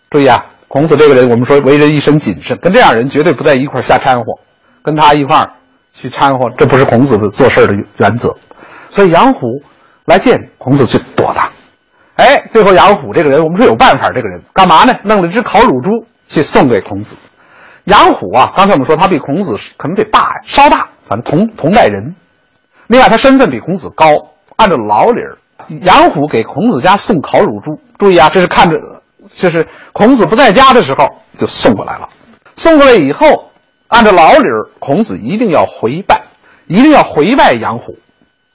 [0.10, 0.44] 注意啊，
[0.76, 4.26] 孔子这个人，我们说为人一生谨慎，跟这样人绝对不在一块瞎掺和，
[4.84, 5.50] 跟他一块儿
[5.94, 8.36] 去掺和，这不是孔子的做事的原则。
[8.90, 9.48] 所以杨虎
[10.04, 11.50] 来见孔子，就躲他。
[12.16, 14.94] 哎，最后杨虎这个人，我们说有办法，这个人干嘛呢？
[15.06, 15.90] 弄了只烤乳猪
[16.28, 17.16] 去送给孔子。
[17.86, 22.14] 杨虎啊，刚才我们说他比孔子可能得大，稍大，反正同同代人。
[22.88, 24.08] 另外，他身份比孔子高，
[24.58, 25.38] 按照老理儿，
[25.84, 27.80] 杨虎给孔子家送烤乳猪。
[27.98, 28.76] 注意啊，这是看着，
[29.36, 32.10] 就是孔子不在家的时候就送过来了。
[32.56, 33.52] 送过来以后，
[33.88, 36.24] 按照老理儿，孔子一定要回拜，
[36.68, 37.98] 一定要回拜杨虎。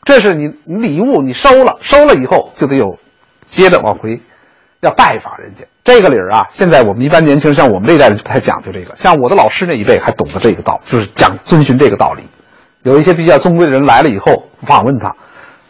[0.05, 2.99] 这是你你礼物你收了，收了以后就得有，
[3.51, 4.21] 接着往回
[4.81, 5.65] 要拜访人家。
[5.85, 12.23] 这个理儿啊，现在我们一般年轻人，像我们这一代人不太讲究这个，像我的老师那一辈还懂得这个道，就是讲遵循这个道理。
[12.83, 15.15] 有一些比较尊贵的人来了以后访问他，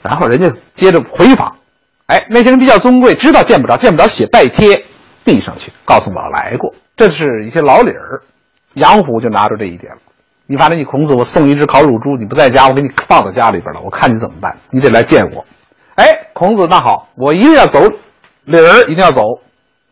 [0.02, 1.56] 然后人家接着回访，
[2.06, 4.84] 哎，那些人比较尊贵，知道见不着，见不着写拜帖
[5.24, 8.20] 递上去，告诉我来过，这是一些老理儿。
[8.74, 9.98] 杨虎就拿着这一点了，
[10.46, 15.44] 你反正你孔子，我送一只烤乳猪，你不在家，我给你放到家里边了，我看你怎么办，你得来见我。
[15.96, 17.80] 哎，孔子那好，我一定要走
[18.44, 19.22] 理儿，一定要走，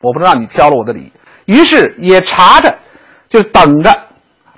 [0.00, 1.12] 我不能让你挑了我的理。
[1.46, 2.78] 于是也查着，
[3.28, 3.90] 就等着。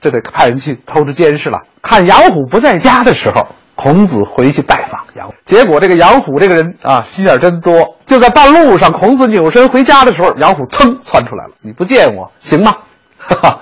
[0.03, 1.61] 这得派人去偷着监视了。
[1.83, 3.47] 看杨虎不在家的时候，
[3.83, 5.35] 孔子回去拜访杨虎。
[5.47, 7.97] 结果这个杨虎这个人啊，心眼真多。
[8.05, 11.53] 就在半路上，孔子扭身回家的时候，杨虎噌窜出来了。
[11.63, 12.77] 你不见我行吗？
[13.17, 13.59] 哈哈。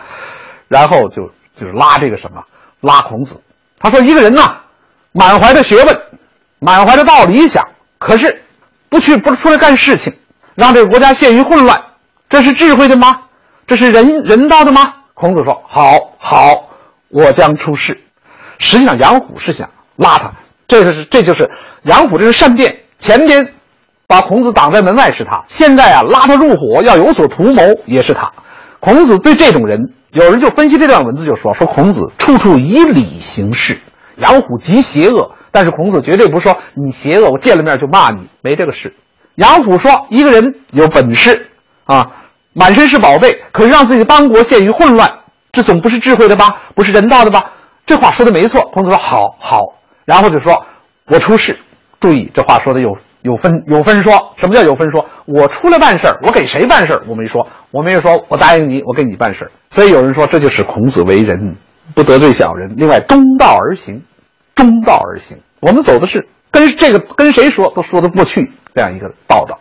[0.66, 2.42] 然后就就是拉这个什么，
[2.81, 3.40] 拉孔子。
[3.78, 4.57] 他说：“一个人呐，
[5.12, 6.00] 满怀着学问，
[6.59, 7.64] 满怀着道理想，
[7.98, 8.42] 可是
[8.88, 10.12] 不去不出来干事情，
[10.57, 11.81] 让这个国家陷于混乱，
[12.28, 13.20] 这是智慧的吗？
[13.68, 16.68] 这是人人道的吗？”孔子说：“好，好，
[17.09, 18.02] 我将出仕。”
[18.59, 20.32] 实际上，杨虎是想拉他，
[20.66, 21.48] 这个是，这就是
[21.82, 22.74] 杨虎这是善变。
[22.98, 23.46] 前边
[24.06, 28.32] 把孔子挡在门外是他，现在啊拉他入伙要有所图谋也是他。
[28.80, 29.78] 孔子对这种人，
[30.12, 33.78] 有人就分析这段文字就说：说孔子处处以礼行事，
[34.16, 38.94] 杨虎极邪恶，但是孔子绝对不是说你邪恶，我见了面就骂你，没这个事。
[39.34, 41.48] 杨虎说：一个人有本事
[41.84, 42.11] 啊。
[42.54, 45.08] 满身是宝贝，可是让自己的邦国陷于混乱，
[45.52, 46.56] 这总不是智慧的吧？
[46.74, 47.44] 不是人道的吧？
[47.87, 48.62] 这话说的没错。
[48.72, 49.61] 孔子说：“好，好。”
[50.09, 50.64] 然后就说
[51.05, 51.55] ：“我出事。”
[52.01, 54.33] 注意，这话说的有有分有分说。
[54.38, 55.05] 什么叫有分说？
[55.27, 57.03] 我出来办事儿，我给谁办事儿？
[57.07, 59.51] 我没说，我没有说我答应你，我给你办事儿。
[59.71, 61.55] 所以有人说，这就是孔子为人
[61.94, 62.73] 不得罪小人。
[62.79, 64.03] 另外，中道而行，
[64.55, 65.37] 中道而行。
[65.61, 69.59] 我们走的是跟这个跟谁说都说得过去这样一个道道。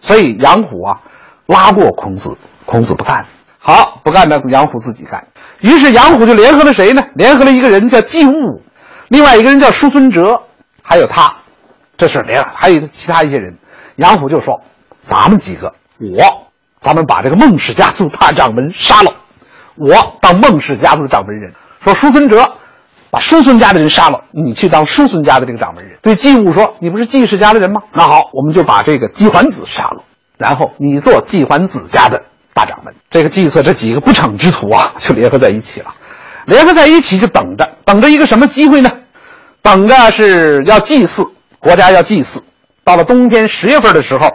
[0.00, 1.00] 所以杨虎啊。
[1.46, 3.22] 拉过孔子，孔子不干，
[3.58, 5.22] 好不干呢，杨虎自己干。
[5.60, 7.04] 于是杨虎就联合了谁呢？
[7.16, 8.62] 联合了一个人叫季物，
[9.08, 10.40] 另外一个人叫叔孙哲，
[10.82, 11.34] 还有他，
[11.96, 13.56] 这是连，还有其他一些人。
[13.96, 14.60] 杨虎就说
[15.08, 16.46] ：“咱们几个，我，
[16.80, 19.12] 咱们把这个孟氏家族大掌门杀了，
[19.76, 21.52] 我当孟氏家族的掌门人。
[21.80, 22.50] 说叔孙哲，
[23.10, 25.98] 把叔孙家的人杀了，你去当叔孙家的这个掌门人。
[26.02, 27.82] 对季武说：你不是季氏家的人吗？
[27.92, 30.02] 那好，我们就把这个季桓子杀了。”
[30.36, 32.20] 然后你做季桓子家的
[32.52, 35.94] 大掌门，这个计策，这几个不逞之徒啊，就联合在一起了。
[36.46, 38.90] 联合在一起就等着，等着一个什么机会呢？
[39.64, 41.26] 等着是要祭祀，
[41.58, 42.44] 国家要祭祀。
[42.84, 44.30] 到了冬天十月份的时候，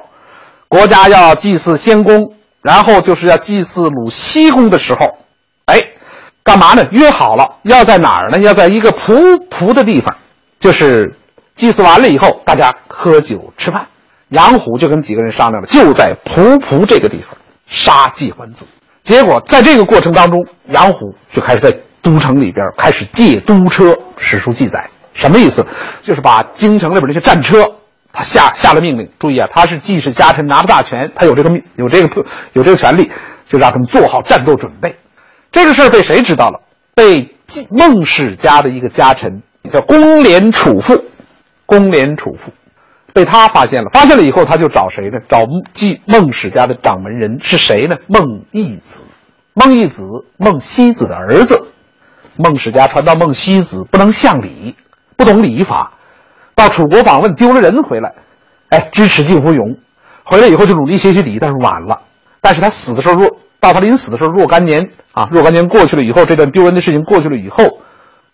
[0.67, 5.19] 国家要祭祀先公，然后就是要祭祀鲁西公的时候，
[5.65, 5.79] 哎，
[6.43, 6.83] 干嘛呢？
[6.89, 8.39] 约好了要在哪儿呢？
[8.39, 10.17] 要在一个仆仆的地方，
[10.59, 11.15] 就是
[11.55, 13.85] 祭祀完了以后，大家喝酒吃饭。
[14.29, 17.37] 杨虎就跟几个人商量了，就在蒲蒲这个地方
[17.67, 18.67] 杀季桓子。
[19.03, 23.95] 结果在这个过程当中，杨虎就开始在都城里边开始借都车。
[24.17, 25.65] 史书记载什么意思？
[26.01, 27.69] 就是把京城里边那些战车，
[28.13, 29.07] 他下下了命令。
[29.19, 33.11] 注意啊，他是季氏家臣，拿着大权，他有这个命，有这个有这个权利，
[33.47, 34.95] 就让他们做好战斗准备。
[35.51, 36.59] 这个事儿被谁知道了？
[36.95, 37.35] 被
[37.69, 41.03] 孟氏家的一个家臣叫公廉楚父，
[41.65, 42.51] 公廉楚父。
[43.11, 45.17] 被他发现了，发现了以后，他就找谁呢？
[45.27, 47.97] 找继孟氏家的掌门人是谁呢？
[48.07, 49.01] 孟义子，
[49.55, 50.03] 孟义子，
[50.37, 51.67] 孟西子的儿子。
[52.37, 54.75] 孟氏家传到孟西子不能向礼，
[55.19, 55.91] 不懂礼法，
[56.55, 58.13] 到楚国访问丢了人回来，
[58.69, 59.77] 哎，支持晋胡勇，
[60.23, 61.99] 回来以后就努力学习礼，但是晚了。
[62.39, 63.29] 但是他死的时候若
[63.59, 67.81] 到他临死的时候若干年啊，若干年过去了以后，这段丢人的事情过去了以后，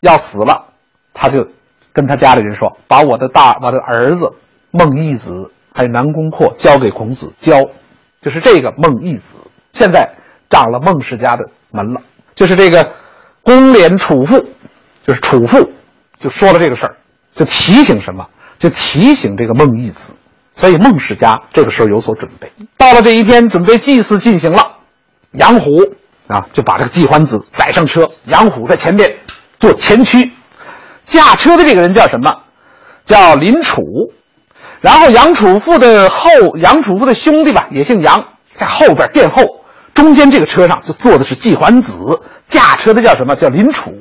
[0.01, 0.63] 要死了，
[1.11, 1.47] 他就
[1.91, 4.31] 跟他家里人说，把我的大我的儿子。
[4.69, 7.63] 孟义子还有南宫阔交给孔子教，
[8.21, 9.23] 就是这个孟义子
[9.73, 10.07] 现在
[10.51, 12.01] 掌了孟氏家的门了，
[12.35, 12.87] 就是这个
[13.41, 14.45] 公廉楚父，
[15.07, 15.67] 就是楚父
[16.25, 16.95] 就说了这个事儿，
[17.35, 18.25] 就提醒什么？
[18.57, 20.09] 就提醒这个孟义子，
[20.59, 22.51] 所以孟氏家这个时候有所准备。
[22.77, 24.71] 到了这一天，准备祭祀进行了，
[25.33, 25.69] 杨虎
[26.25, 29.15] 啊就把这个季桓子载上车，杨虎在前边
[29.59, 30.31] 做前驱，
[31.05, 32.35] 驾车的这个人叫什么？
[33.05, 33.83] 叫林楚。
[34.81, 39.43] 然后杨楚父的后，杨楚父的兄弟吧，也姓杨，在后边殿后，
[39.93, 41.93] 中间这个车上就坐的是季桓子，
[42.47, 43.35] 驾车的叫什么？
[43.35, 43.93] 叫林楚。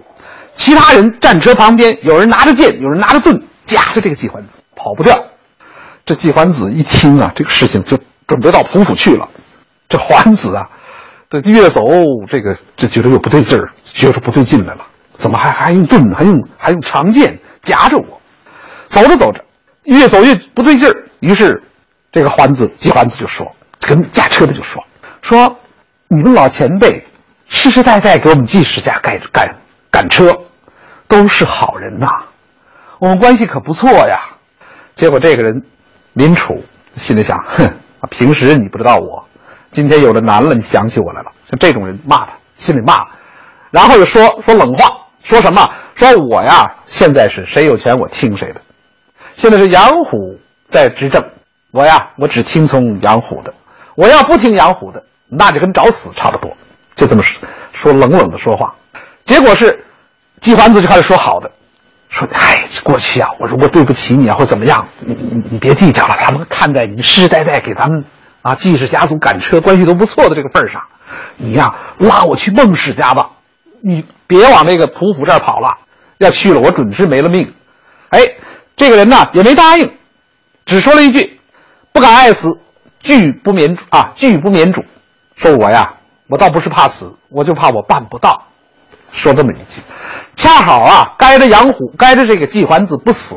[0.57, 5.18] 其他人战车旁边，有人拿着剑，有人拿着盾，夹着这个季桓子，跑不掉。
[6.07, 9.28] 这季桓子一听啊，这个事情就准备到蒲府去了。
[9.88, 10.68] 这桓子啊，
[11.28, 11.88] 这越走
[12.28, 14.86] 这个就觉得又不对劲儿，觉得不对劲来了。
[15.14, 18.20] 怎么还还用盾，还用还用长剑夹着我？
[18.88, 19.44] 走着走着，
[19.84, 21.05] 越走越不对劲儿。
[21.20, 21.62] 于是，
[22.12, 23.50] 这个桓子季桓子就说
[23.80, 24.84] ：“跟驾车的就说
[25.22, 25.57] 说，
[26.09, 27.02] 你们老前辈
[27.48, 29.55] 世世代代给我们季氏家赶赶
[29.95, 30.36] 赶车，
[31.07, 32.09] 都是好人呐，
[32.99, 34.18] 我们关系可不错呀。”
[34.97, 35.62] 结果这个人
[36.14, 36.53] 林楚
[36.97, 37.72] 心里想：“哼，
[38.11, 39.24] 平时你不知道我，
[39.70, 43.07] 今天有了男了，你想起我来了。”像这种人骂他，心里骂，
[43.70, 44.99] 然后又说说冷话。
[45.22, 45.66] 说什么？
[45.95, 48.61] 说我呀，现在是谁有权我听谁的。
[49.36, 50.38] 现在是杨虎
[50.68, 51.22] 在执政，
[51.70, 53.55] 我呀，我只听从杨虎的。
[53.95, 56.55] 我要不听杨虎的，那就跟找死差不多。
[56.97, 57.40] 就这么说，
[57.72, 58.74] 说冷冷的说话。
[59.24, 59.84] 结果是，
[60.40, 61.50] 季桓子就开始说好的，
[62.10, 66.16] 说哎，过去啊，我如果对不起你啊，或怎么样，你你你别计较了。
[66.20, 68.04] 他们看在你世世代代给咱们
[68.42, 70.82] 啊季氏家族赶车关系都不错的这个份上，
[71.36, 73.30] 你呀拉我去孟氏家吧。
[73.80, 75.68] 你别往那个仆府这儿跑了，
[76.18, 77.52] 要去了我准是没了命。
[78.10, 78.20] 哎，
[78.76, 79.90] 这个人呢也没答应，
[80.66, 81.38] 只说了一句
[81.92, 82.58] ：“不敢爱死，
[83.02, 84.84] 拒不免啊，拒不免主。”
[85.36, 85.94] 说我呀，
[86.28, 88.46] 我倒不是怕死，我就怕我办不到。
[89.14, 89.80] 说这么一句，
[90.36, 93.36] 恰好啊，该着杨虎，该着这个季桓子不死。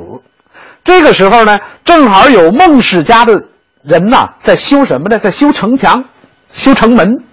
[0.84, 3.44] 这个时候呢，正好有孟氏家的
[3.84, 5.20] 人呐，在修什么呢？
[5.20, 6.04] 在修城墙、
[6.52, 7.24] 修城门，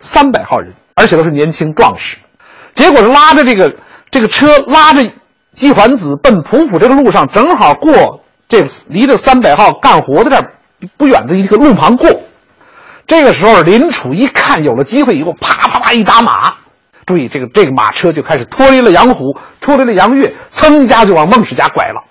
[0.00, 2.18] 三百号人，而且都是年轻壮士。
[2.74, 3.74] 结果是拉着这个
[4.10, 5.02] 这个车，拉着
[5.54, 12.08] 季桓子奔蒲府这个路上，正好过这离着三百号干活的这不远的一个路旁过。
[13.06, 16.54] 这个时候，林楚一看有了机会以后，啪啪啪一打马，
[17.08, 22.04] 注意这个这个马车就开始脱离了杨虎，脱离了杨岳，噌一下就往孟氏家拐了。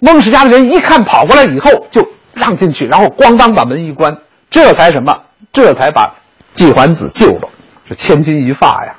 [0.00, 2.02] 孟氏家的人一看跑过来以后，就
[2.32, 4.16] 让进去，然后咣当把门一关，
[4.50, 5.14] 这才什么？
[5.52, 6.10] 这才把
[6.54, 7.48] 季桓子救了。
[7.86, 8.94] 这千钧一发呀！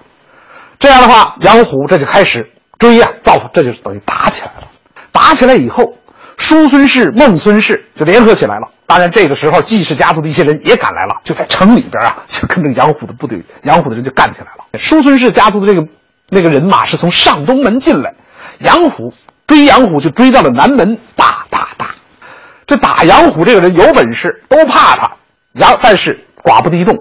[0.78, 2.48] 这样的话，杨虎这就开始
[2.78, 4.68] 追呀，造反，这就等于打起来了。
[5.12, 5.98] 打起来以后，
[6.38, 8.68] 叔孙氏、孟孙氏就联合起来了。
[8.88, 14.80] 当然，这个时候季氏家族的一些人也赶来了，就在城里边啊， 就跟这个杨虎的部队、杨虎的人就干起来了。
[14.80, 15.88] 叔孙氏家族的这个
[16.30, 18.14] 那个人马是从上东门进来，
[18.60, 19.14] 杨虎
[19.48, 21.96] 追杨虎就追到了南门，打打打。
[22.68, 25.12] 这打杨虎这个人有本事，都怕他
[25.54, 26.96] 杨，但是寡不敌众。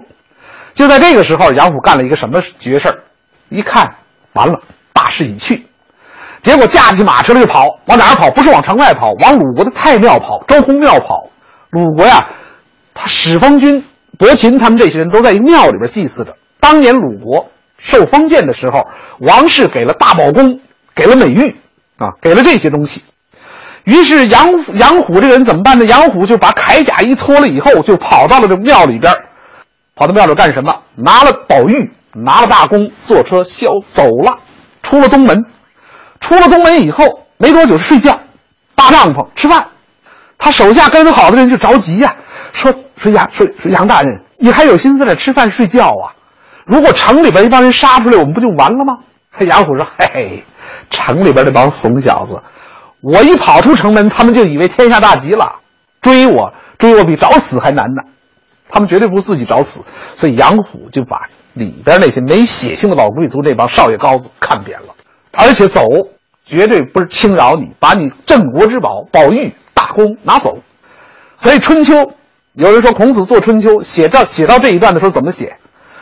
[0.73, 3.03] 就在这个时候，杨虎干了一个什么绝事？
[3.49, 3.95] 一看，
[4.33, 4.59] 完了，
[4.91, 5.67] 大势已去。
[6.45, 8.29] 结果驾起马车就跑，往哪儿跑？
[8.29, 11.27] 不是往城外跑，往鲁国的太庙跑，周公庙跑。
[11.71, 12.23] 鲁国呀，
[12.93, 13.83] 他始封君
[14.19, 16.35] 伯禽他们这些人都在庙里边祭祀着。
[16.59, 18.87] 当年鲁国受封建的时候，
[19.21, 20.59] 王室给了大宝宫，
[20.95, 21.55] 给了美玉，
[21.97, 23.03] 啊，给了这些东西。
[23.85, 25.85] 于是杨杨虎这个人怎么办呢？
[25.85, 29.11] 杨虎就把铠甲一脱了以后，就跑到了这庙里边，
[29.95, 30.75] 跑到庙里干什么？
[30.95, 31.91] 拿了宝玉。
[32.17, 34.37] 拿了大弓，坐车消走了，
[34.81, 35.43] 出了东门，
[36.19, 37.03] 出了东门以后
[37.37, 38.19] 没多久是睡觉，
[38.75, 39.67] 搭帐篷吃饭。
[40.37, 42.15] 他手下跟着好的人就着急呀，
[42.51, 46.11] 说说杨说说杨大人，你还有心思在这吃饭睡觉啊？
[46.65, 48.97] 如果城里边一帮人杀出来，我们不就完了吗？
[49.45, 50.43] 杨虎说：“嘿嘿，
[50.89, 52.41] 城里边那帮怂小子，
[53.01, 55.51] 我一跑出城门，他们就以为天下大吉了，
[56.01, 58.01] 追我追我比找死还难呢。
[58.69, 59.81] 他们绝对不自己找死，
[60.15, 61.17] 所以杨虎就把。”
[61.53, 64.94] 里边那些没血性的老贵族，那帮少爷高子看扁了，
[65.35, 65.87] 而且走
[66.45, 70.57] 绝对不是轻饶你，把你镇国之宝宝玉大功拿走。
[71.37, 72.13] 所以春秋
[72.53, 75.57] 有人说孔子做春秋写到写到这一段的时候怎么写？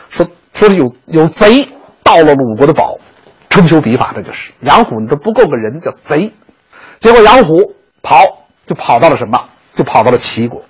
[0.08, 1.68] 说说是有有贼
[2.02, 2.96] 盗了鲁国的宝，
[3.50, 6.32] 春秋笔法这就是杨虎你都不够个人叫贼。
[7.00, 8.22] 结果杨虎跑
[8.66, 9.42] 就跑到了什么？
[9.74, 10.62] 就跑到了齐国。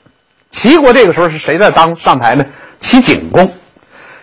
[0.51, 2.45] 齐国这个时候是谁在当上台呢？
[2.81, 3.53] 齐景公。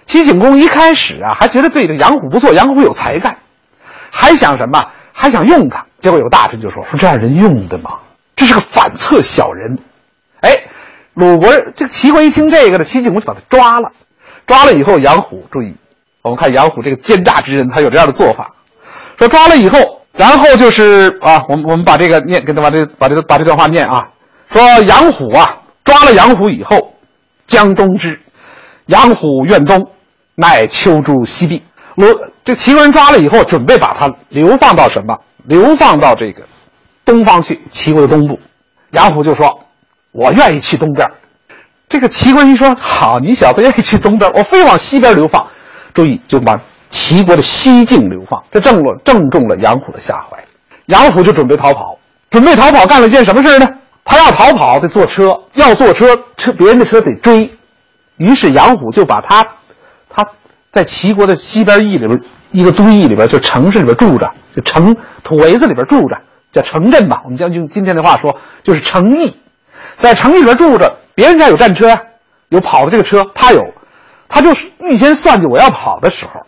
[0.07, 3.37] 齐景公一开始啊，还觉得对这杨虎不错，杨虎有才干，
[4.11, 4.85] 还想什么？
[5.13, 5.83] 还想用他。
[6.01, 7.99] 结果有大臣就说：“说这样人用的吗？
[8.35, 9.77] 这是个反侧小人。”
[10.41, 10.63] 哎，
[11.13, 13.91] 鲁国这个齐国一听这个呢，齐景公就把他抓了。
[14.47, 15.75] 抓了以后，杨虎注意，
[16.23, 18.51] 我们看杨虎这个奸诈之人，他有这样的做法。
[19.17, 24.09] 说抓了以后，然后就是啊，我们我们把这个念，给他把这把这把这段话念啊。
[24.49, 26.95] 说杨虎啊，抓了杨虎以后，
[27.47, 28.19] 江东之。
[28.87, 29.91] 杨虎愿东，
[30.35, 31.61] 乃秋诸西壁。
[31.95, 32.07] 鲁
[32.43, 35.17] 这齐国人抓了以后，准备把他流放到什么？
[35.45, 36.43] 流放到这个
[37.03, 38.39] 东方去，齐国的东部。
[38.91, 39.63] 杨虎就说
[40.11, 41.07] ：“我愿意去东边。”
[41.89, 45.45] 这个齐国人一说好，你小子愿意去东边，我非往西边流放。
[45.93, 50.37] 注意，就把齐国的西境流放，这正了正中了杨虎的下怀。
[50.85, 51.97] 杨虎就准备逃跑，
[52.29, 53.67] 准备逃跑，干了一件什么事呢？
[54.03, 57.51] 他要逃跑得坐车，要坐车，车别人的车得追。
[58.17, 59.45] 于是杨虎就把，他
[60.71, 62.19] 在齐国的西边邑里边
[62.51, 66.17] 一个都邑里边，就城市里边住着，就城土围子里边住着，
[66.51, 67.21] 叫城镇吧。
[67.23, 69.37] 我们将用今天的话说，就是城邑，
[69.95, 70.97] 在城里边住着。
[71.13, 72.01] 别人家有战车呀，
[72.49, 73.61] 有跑的这个车，他有，
[74.29, 76.41] 他就是预先算计我要跑的时候，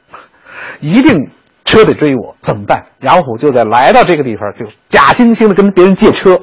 [0.80, 1.30] 一定
[1.66, 2.82] 车得追我，怎么办？
[3.02, 6.40] 杨虎就在来到这个地方，就假惺惺的跟别人借车，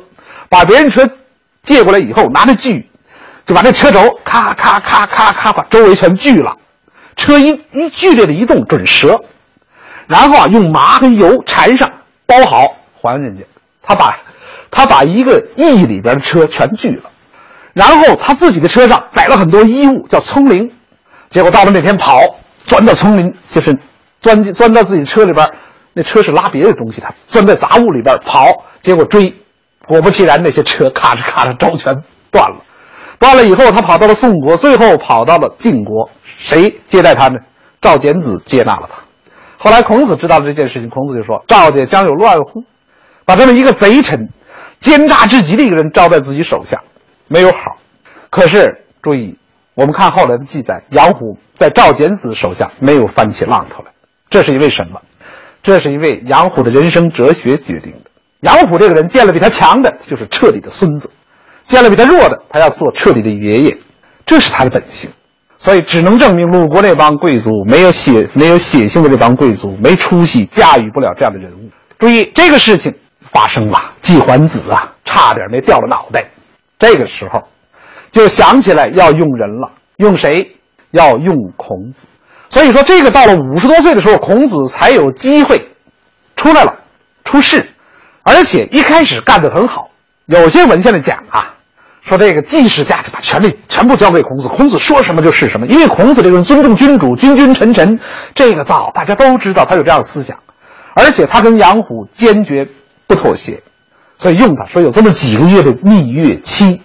[0.50, 1.08] 把别人车
[1.62, 2.88] 借过来以后，拿着锯，
[3.46, 6.54] 就把那车轴咔咔咔咔咔把周围全锯了，
[7.20, 9.20] 车一一剧烈的移动准折，
[10.06, 11.88] 然后啊用麻和油缠上
[12.24, 13.44] 包好还人家，
[13.82, 14.16] 他把
[14.70, 17.10] 他把一个驿里边的车全锯了。
[17.74, 20.72] 然后他自己的车上载了很多衣物，叫葱铃。
[21.28, 22.18] 结果到了那天跑，
[22.66, 23.78] 钻到葱林，就是
[24.22, 25.46] 钻进钻到自己车里边。
[25.92, 29.34] 那车是拉别的东西，他钻在杂物里边跑，结果追，
[29.86, 31.94] 果不其然，那些车咔嚓咔嚓轴全
[32.30, 32.56] 断了。
[33.18, 36.08] 断了以后，他跑到了宋国，最后跑到了晋国。
[36.41, 37.38] 谁接待他呢？
[37.82, 39.03] 赵简子接纳了他。
[39.59, 42.64] 后来孔子知道了这件事情，孔子就说：“赵家将有乱乎？
[43.26, 44.28] 把这么一个贼臣，
[44.80, 46.82] 奸诈至极的一个人招在自己手下。”
[47.28, 47.76] 没有好，
[48.30, 49.36] 可是注意，
[49.74, 53.91] 我们看后来的记载，杨虎在赵简子手下没有翻起浪头来，
[54.30, 55.01] 这是因为什么？
[55.62, 58.11] 这是因为杨虎的人生哲学决定的。
[58.41, 61.07] 杨虎这个人见了比他强的，就是彻底的孙子；
[61.64, 63.78] 见了比他弱的，他要做彻底的爷爷，
[64.24, 65.11] 这是他的本性。
[65.62, 71.70] 所以只能证明鲁国那帮贵族没有血没有血性的这帮贵族没出息，驾驭不了这样的人物。
[71.98, 72.92] 注意这个事情
[73.30, 76.24] 发生了，季桓子啊，差点没掉了脑袋。
[76.78, 77.46] 这个时候，
[78.11, 80.56] 就想起来要用人了，用谁？
[80.92, 82.06] 要用孔子。
[82.48, 85.68] 所以说，这个到了五十多岁的时候，孔子才有机会
[86.36, 86.74] 出来了，
[87.24, 87.68] 出世，
[88.22, 89.90] 而且一开始干得很好。
[90.24, 91.54] 有些文献里讲啊，
[92.03, 97.98] 说这个季氏家就把权力全部交给孔子，孔子说什么就是什么，因为孔子这个人尊重君主，君君臣臣，
[98.34, 100.38] 这个造大家都知道他有这样的思想，
[100.94, 102.66] 而且他跟杨虎坚决
[103.07, 103.62] 不妥协。
[104.18, 106.78] 所以用他说有这么几个月的蜜月期，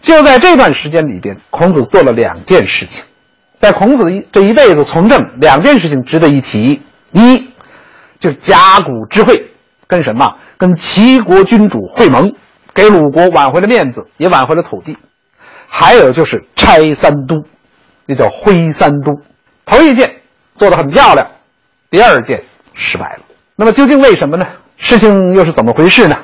[0.00, 3.02] 就在这段时间里边，孔子做了两件事情。
[3.58, 6.80] 在孔子的这一辈子从政，两件事情值得一提：
[7.10, 7.48] 一，
[8.20, 9.44] 就是甲骨之会，
[9.88, 10.32] 跟什么？
[10.56, 12.32] 跟齐国君主会盟，
[12.74, 14.94] 给鲁国挽回了面子，也挽回了土地；
[15.68, 17.42] 还有就是拆三都，
[18.06, 19.12] 那叫挥三都。
[19.66, 20.10] 头一件
[20.56, 21.26] 做得很漂亮，
[21.90, 22.42] 第二件
[22.74, 23.20] 失败了。
[23.56, 24.46] 那么究竟为什么呢？
[24.76, 26.16] 事情又是怎么回事呢？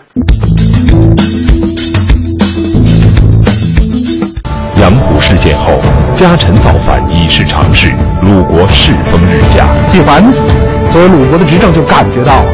[4.79, 5.81] 杨虎事件后，
[6.15, 7.91] 家臣造反已是常事，
[8.23, 9.69] 鲁国世风日下。
[9.89, 10.43] 季桓子
[10.91, 12.45] 作为鲁国的执政，就感觉到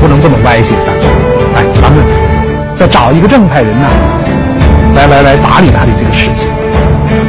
[0.00, 1.08] 不能这么歪斜下去。
[1.54, 2.04] 哎，咱们
[2.78, 3.88] 再找一个正派人呢，
[4.94, 6.46] 来来来打理打理这个事情。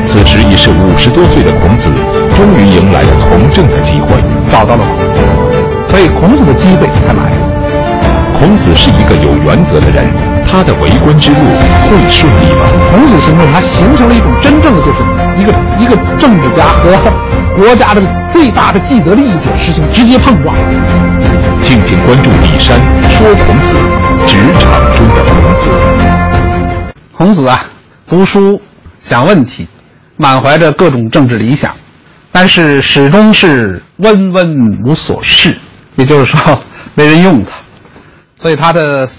[0.05, 1.89] 此时已是五十多岁的孔子，
[2.35, 4.13] 终于迎来了从政的机会，
[4.51, 5.19] 找到了孔子，
[5.89, 7.49] 所以孔子的机会才来了。
[8.37, 10.05] 孔子是一个有原则的人，
[10.45, 11.37] 他的为官之路
[11.89, 12.69] 会顺利吗？
[12.91, 14.99] 孔子行动，他形成了一种真正的，就是
[15.35, 16.91] 一个一个政治家和
[17.57, 20.55] 国家的最大的既得利益者实行直接碰撞。
[21.61, 22.79] 敬请关注李山
[23.11, 23.73] 说孔子，
[24.27, 25.69] 职场中的孔子。
[27.17, 27.65] 孔子啊，
[28.07, 28.61] 读书
[29.01, 29.67] 想问题，
[30.17, 31.75] 满怀着各种政治理想，
[32.31, 35.55] 但是始终是温温无所事，
[35.95, 36.59] 也就是说
[36.95, 37.51] 没人用他。
[38.37, 39.09] 所以他的，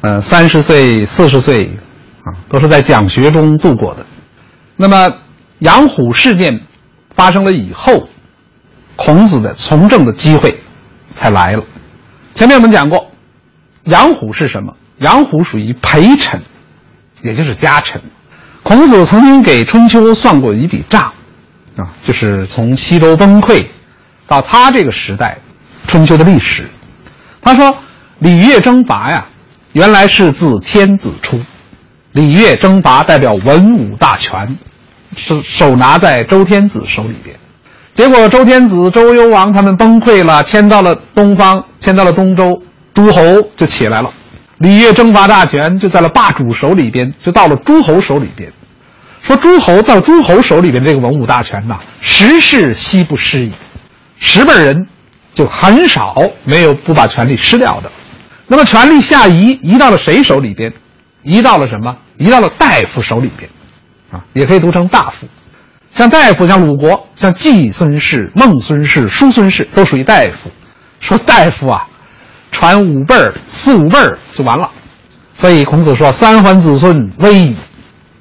[0.00, 1.70] 呃，三十岁、四十岁，
[2.24, 4.06] 啊，都是在讲学中度过的。
[4.76, 5.12] 那么，
[5.58, 6.58] 杨虎事件
[7.14, 8.08] 发生了以后，
[8.96, 10.58] 孔子的从政的机会
[11.12, 11.64] 才来了。
[12.34, 13.10] 前面我们讲过，
[13.84, 14.74] 杨虎是什么？
[14.98, 16.42] 杨虎属于陪臣，
[17.22, 18.00] 也就是家臣。
[18.62, 21.12] 孔子曾经给春秋算过一笔账，
[21.76, 23.66] 啊，就是从西周崩溃
[24.26, 25.38] 到他这个时代，
[25.86, 26.68] 春秋的历史。
[27.40, 27.76] 他说。
[28.18, 29.26] 礼乐征伐呀，
[29.72, 31.40] 原来是自天子出。
[32.12, 34.56] 礼乐征伐代表文武大权，
[35.16, 37.34] 是手拿在周天子手里边。
[37.94, 42.60] 结果周天子、周幽王他们崩溃了，迁到了东方，迁到了东周，
[42.94, 43.20] 诸侯
[43.54, 44.10] 就起来了。
[44.58, 48.50] 礼乐征伐大权就在了霸主手里边，就到了诸侯手里边。
[49.20, 53.52] 说诸侯到诸侯手里边这个文武大权呐，时世悉不失矣。
[54.18, 54.86] 十辈人
[55.34, 57.92] 就很少没有不把权力失掉的。
[58.46, 60.72] 那么权力下移，移到了谁手里边？
[61.22, 61.94] 移到了什么？
[62.16, 63.50] 移到了大夫手里边。
[64.10, 65.26] 啊，也可以读成大夫。
[65.94, 70.50] 像大夫，像鲁国，像季孙氏、孟孙氏、叔孙氏，都属于大夫。
[71.00, 71.82] 说大夫啊，
[72.50, 74.70] 传五辈儿、四五辈儿就完了。
[75.36, 77.54] 所以孔子说：“三桓子孙危，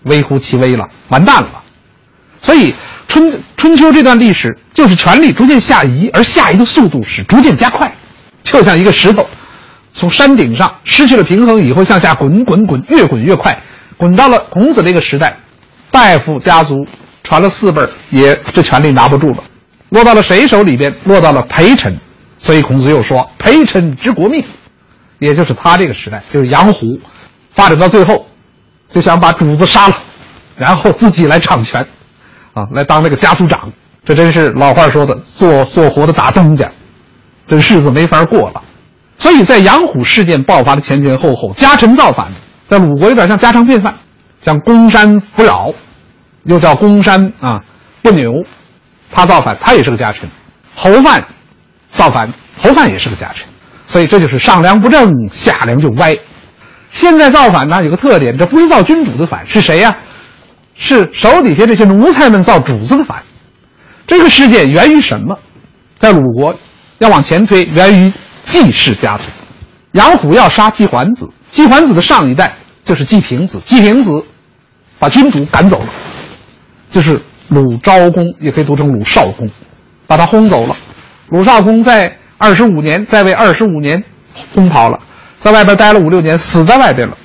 [0.03, 1.63] 危乎其微了，完蛋了。”
[2.41, 2.73] 所以
[3.07, 7.93] 春春秋这段历史，就是权力逐渐下移，而下移的速度是逐渐加快，
[8.43, 9.25] 就像一个石头
[9.93, 13.57] 从山顶上失去了平衡以后向下滚滚滚，越滚越快，
[13.95, 15.37] 滚到了孔子这个时代，
[15.89, 16.75] 大夫家族。
[17.23, 19.43] 传了四辈也这权力拿不住了，
[19.89, 20.93] 落到了谁手里边？
[21.05, 21.97] 落到了陪臣，
[22.37, 24.43] 所以孔子又说：“陪臣之国命。”
[25.19, 26.99] 也就是他这个时代，就是杨虎，
[27.53, 28.25] 发展到最后，
[28.91, 29.95] 就想把主子杀了，
[30.57, 31.85] 然后自己来掌权，
[32.53, 33.71] 啊，来当那个家族长。
[34.03, 36.69] 这真是老话说的“做做活的打东家”，
[37.47, 38.61] 这日子没法过了。
[39.19, 42.31] 所以在杨虎事件爆发的前前后后，家臣造反，
[42.67, 43.93] 在鲁国有点像家常便饭，
[44.43, 45.71] 像公山弗扰。
[46.43, 47.61] 又叫公山啊，
[48.01, 48.43] 不牛，
[49.11, 50.27] 他造反，他也是个家臣；
[50.75, 51.23] 侯范
[51.93, 53.45] 造反，侯范也是个家臣。
[53.87, 56.17] 所以这就是上梁不正，下梁就歪。
[56.91, 59.95] 现在造反呢，有个特点，这不是造君主的反，是谁呀？
[60.75, 63.21] 是手底下这些奴才们造主子的反。
[64.07, 65.37] 这个事件源于什么？
[65.99, 66.53] 在鲁国，
[66.97, 68.11] 要往前推，源于
[68.45, 69.23] 季氏家族。
[69.91, 74.25] 杨虎要杀季桓子，季桓子的上一代就是季平子，季平子
[74.97, 75.89] 把君主赶走了。
[76.91, 79.49] 就是鲁昭公，也可以读成鲁少公，
[80.07, 80.75] 把他轰走了。
[81.29, 84.03] 鲁少公在二十五年在位，二十五年
[84.53, 84.99] 轰跑了，
[85.39, 87.17] 在外边待了五六年，死在外边了。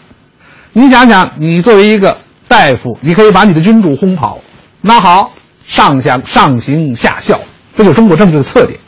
[0.73, 4.39] 你想想，你作为一个大夫，你可以把你的君主轰跑，
[4.83, 5.33] 那好，
[5.67, 7.41] 上下上行下效，
[7.77, 8.79] 这就是中国政治的特点。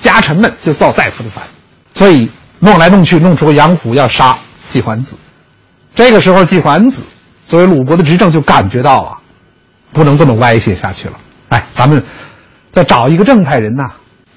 [0.00, 1.44] 家臣们就造大夫的反，
[1.92, 4.38] 所以弄来弄去，弄出个杨虎要杀
[4.70, 5.16] 季桓子。
[5.94, 7.02] 这个时候，季桓子
[7.46, 9.18] 作为鲁国的执政，就感觉到了。
[9.92, 11.14] 不能这么歪斜下去了，
[11.48, 12.02] 哎，咱们
[12.70, 13.88] 再找一个正派人呐，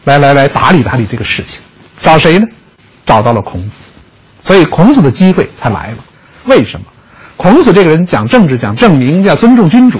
[0.06, 1.60] 来来来打理打理这个事情，
[2.02, 2.45] 找谁呢？
[3.06, 3.76] 找到了孔子，
[4.43, 5.97] 所以孔子的机会才来了。
[6.45, 6.86] 为什么？
[7.36, 9.99] 孔子这个人讲政治讲正名，要尊重君主。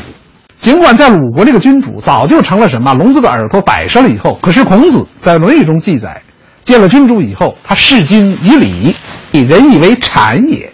[0.62, 6.22] 尽管在鲁国这个君主早就成了什么聋子的耳朵摆设了以后，可是孔子在《论语》中记载，
[6.64, 8.96] 见了君主以后，他视君以礼，
[9.32, 10.72] 以仁以为谄也。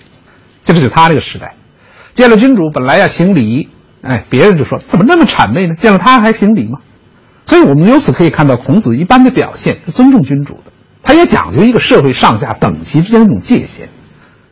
[0.66, 1.54] 这就是他这个时代，
[2.14, 3.70] 见了君主本来要行礼。
[4.02, 5.76] 哎，别人就说怎么那么谄媚呢？
[5.76, 6.80] 见了他还行礼吗？
[7.46, 10.72] 所以我们由此可以看到，孔子一般的表现是尊重君主的，
[11.02, 13.88] 他也讲究一个社会上下等级之间的一种界限。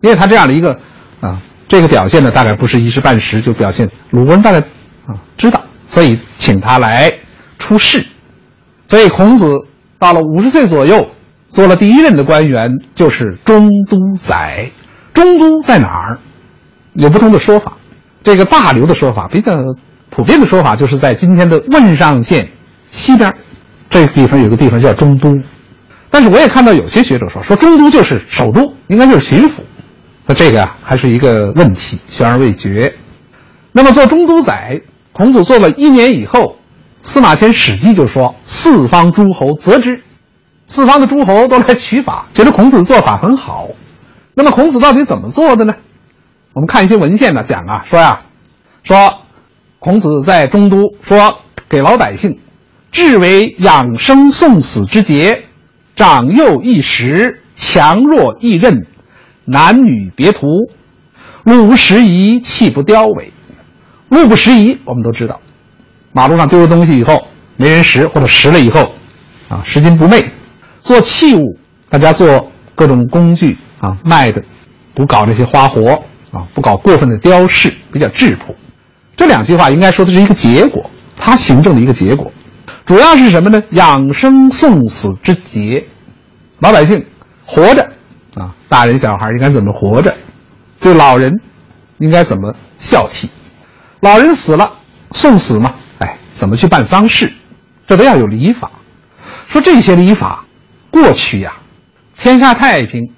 [0.01, 0.79] 因为他这样的一个
[1.19, 3.89] 啊，这个表现呢，大概不是一时半时就表现。
[4.11, 4.59] 鲁国人大概
[5.07, 7.11] 啊知道，所以请他来
[7.59, 8.05] 出仕。
[8.87, 9.51] 所以孔子
[9.99, 11.09] 到了五十岁左右，
[11.49, 14.69] 做了第一任的官员，就是中都宰。
[15.13, 16.19] 中都在哪儿？
[16.93, 17.73] 有不同的说法。
[18.25, 19.53] 这个大刘的说法比较
[20.09, 22.49] 普遍的说法，就是在今天的汶上县
[22.89, 23.31] 西边，
[23.87, 25.31] 这个地方有个地方叫中都。
[26.09, 29.59] 但是我也看到有些学者说，说中都就是首都，应该就是巡抚。
[30.25, 32.91] 那这个啊，还是一个问题，悬而未决。
[33.71, 36.57] 那么做中都宰，孔子做了一年以后，
[37.03, 40.01] 司马迁《史记》就说：“四方诸侯责之，
[40.65, 43.67] 四方的诸侯都来取法，觉得孔子的做法很好。
[44.33, 45.75] 那么孔子到底怎么做的呢？”
[46.55, 48.21] 我们看一些文献呢，讲啊，说呀，
[48.85, 49.19] 说
[49.77, 52.39] 孔子在中都说给老百姓，
[52.93, 55.43] 治为养生送死之节，
[55.97, 58.87] 长幼一时，强弱一任，
[59.43, 60.47] 男女别图，
[61.43, 63.33] 路不拾遗，器不雕伪。
[64.07, 65.41] 路不拾遗，我们都知道，
[66.13, 67.27] 马路上丢了东西以后
[67.57, 68.93] 没人拾，或者拾了以后，
[69.49, 70.23] 啊，拾金不昧。
[70.79, 71.57] 做器物，
[71.89, 74.41] 大家做各种工具啊，卖的，
[74.93, 76.01] 不搞那些花活。
[76.35, 78.53] 啊，不搞过分的雕饰，比较质朴。
[79.15, 82.29] 这两句话应该说的是一个结果，他行政的一个结果，
[82.85, 83.61] 主要是什么呢？
[83.71, 85.81] 养生送死之节，
[86.59, 87.03] 老百姓
[87.45, 87.81] 活着
[88.35, 90.13] 啊，大人小孩应该怎么活着？
[90.81, 91.33] 对老人
[91.99, 93.29] 应该怎么孝悌？
[94.01, 94.69] 老人死了
[95.13, 95.73] 送死嘛？
[95.99, 97.31] 哎，怎么去办丧事？
[97.87, 98.69] 这都要有礼法。
[99.47, 100.43] 说这些礼法，
[100.91, 101.53] 过去呀，
[102.17, 103.09] 天下太平，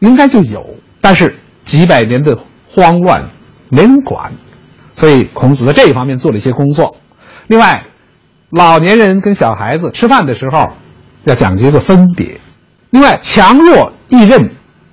[0.00, 0.66] 应该就有，
[1.00, 1.38] 但是
[1.68, 2.36] 几百年的。
[2.70, 3.24] 慌乱，
[3.70, 4.30] 没人管，
[4.94, 6.94] 所以孔子在这一方面做了一些工作。
[7.46, 7.82] 另外，
[8.50, 10.70] 老年人跟小孩子吃饭的时候
[11.24, 12.38] 要讲究一个分别。
[12.90, 14.48] 另外，强弱易任，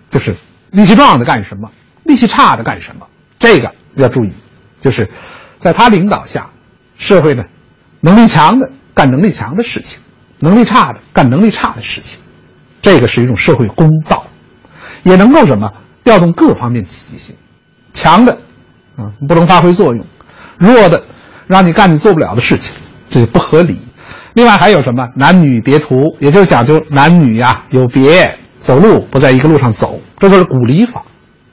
[0.09, 0.36] 就是
[0.71, 1.69] 力气壮的干什么，
[2.05, 3.05] 力气差的干什么，
[3.38, 4.32] 这个要注意。
[4.80, 5.07] 就是
[5.59, 6.49] 在他领导下，
[6.97, 7.43] 社会呢，
[7.99, 9.99] 能力强的干能力强的事情，
[10.39, 12.17] 能力差的干能力差的事情，
[12.82, 14.26] 这个是一种社会公道，
[15.03, 15.69] 也能够什么
[16.06, 17.36] 调动各方面积极性。
[17.93, 18.32] 强的，
[18.95, 20.01] 啊，不能发挥作用；
[20.58, 21.03] 弱的
[21.47, 22.74] 让你干你做不了的事情，
[23.10, 23.78] 这就不合理。
[24.34, 31.03] 另外还有什么男女别途，也就是讲究男女呀有别，走路不在一个路上走，这就是古礼法。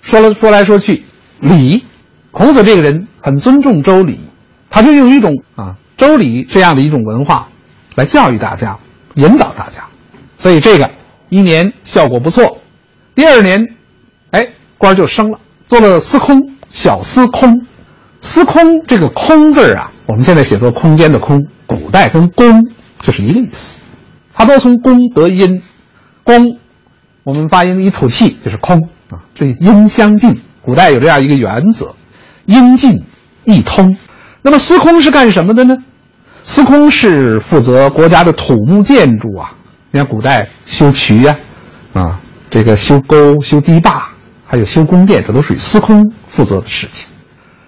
[0.01, 1.05] 说了说来说去，
[1.39, 1.85] 礼，
[2.33, 4.19] 孔子这个人很尊重周礼，
[4.69, 7.47] 他就用一种啊周礼这样的一种文化
[7.95, 8.77] 来教育大家，
[9.15, 9.85] 引导大家，
[10.39, 10.91] 所以这个
[11.29, 12.59] 一年效果不错。
[13.15, 13.65] 第二年，
[14.83, 17.65] 官就升了，做了司空，小司空。
[18.21, 22.65] 司空这个“空”字啊，我们现在写作空间的“空”，古代跟公
[23.01, 23.79] 就是一个意思，
[24.35, 25.63] 它都从公得音，
[26.25, 26.59] 公，
[27.23, 28.77] 我们发音一吐气就是空
[29.11, 30.41] 啊，这音相近。
[30.63, 31.95] 古代有这样一个原则，
[32.47, 33.05] 音近
[33.45, 33.97] 意通。
[34.43, 35.77] 那么司空是干什么的呢？
[36.43, 39.55] 司空是负责国家的土木建筑啊，
[39.93, 41.37] 你看古代修渠呀，
[41.93, 42.21] 啊，
[42.51, 44.09] 这个修沟、修堤坝，
[44.53, 47.07] 还有修宫殿，这都属于司空负责的事情。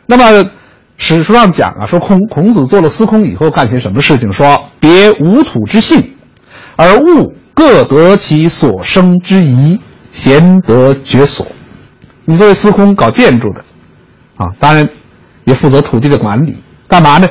[0.04, 0.50] 那么，
[0.98, 4.30] 史书上讲啊，说孔孔子做了司空以后干些什么事情？
[4.30, 6.12] 说别无土之性，
[6.76, 9.80] 而物各得其所生之宜，
[10.12, 11.46] 贤德绝所。
[12.26, 13.64] 你作为司空搞建筑的，
[14.36, 14.86] 啊，当然
[15.44, 16.54] 也负责土地的管理，
[16.86, 17.26] 干嘛呢？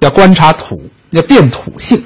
[0.00, 0.78] 要观察土，
[1.12, 2.04] 要辨土性。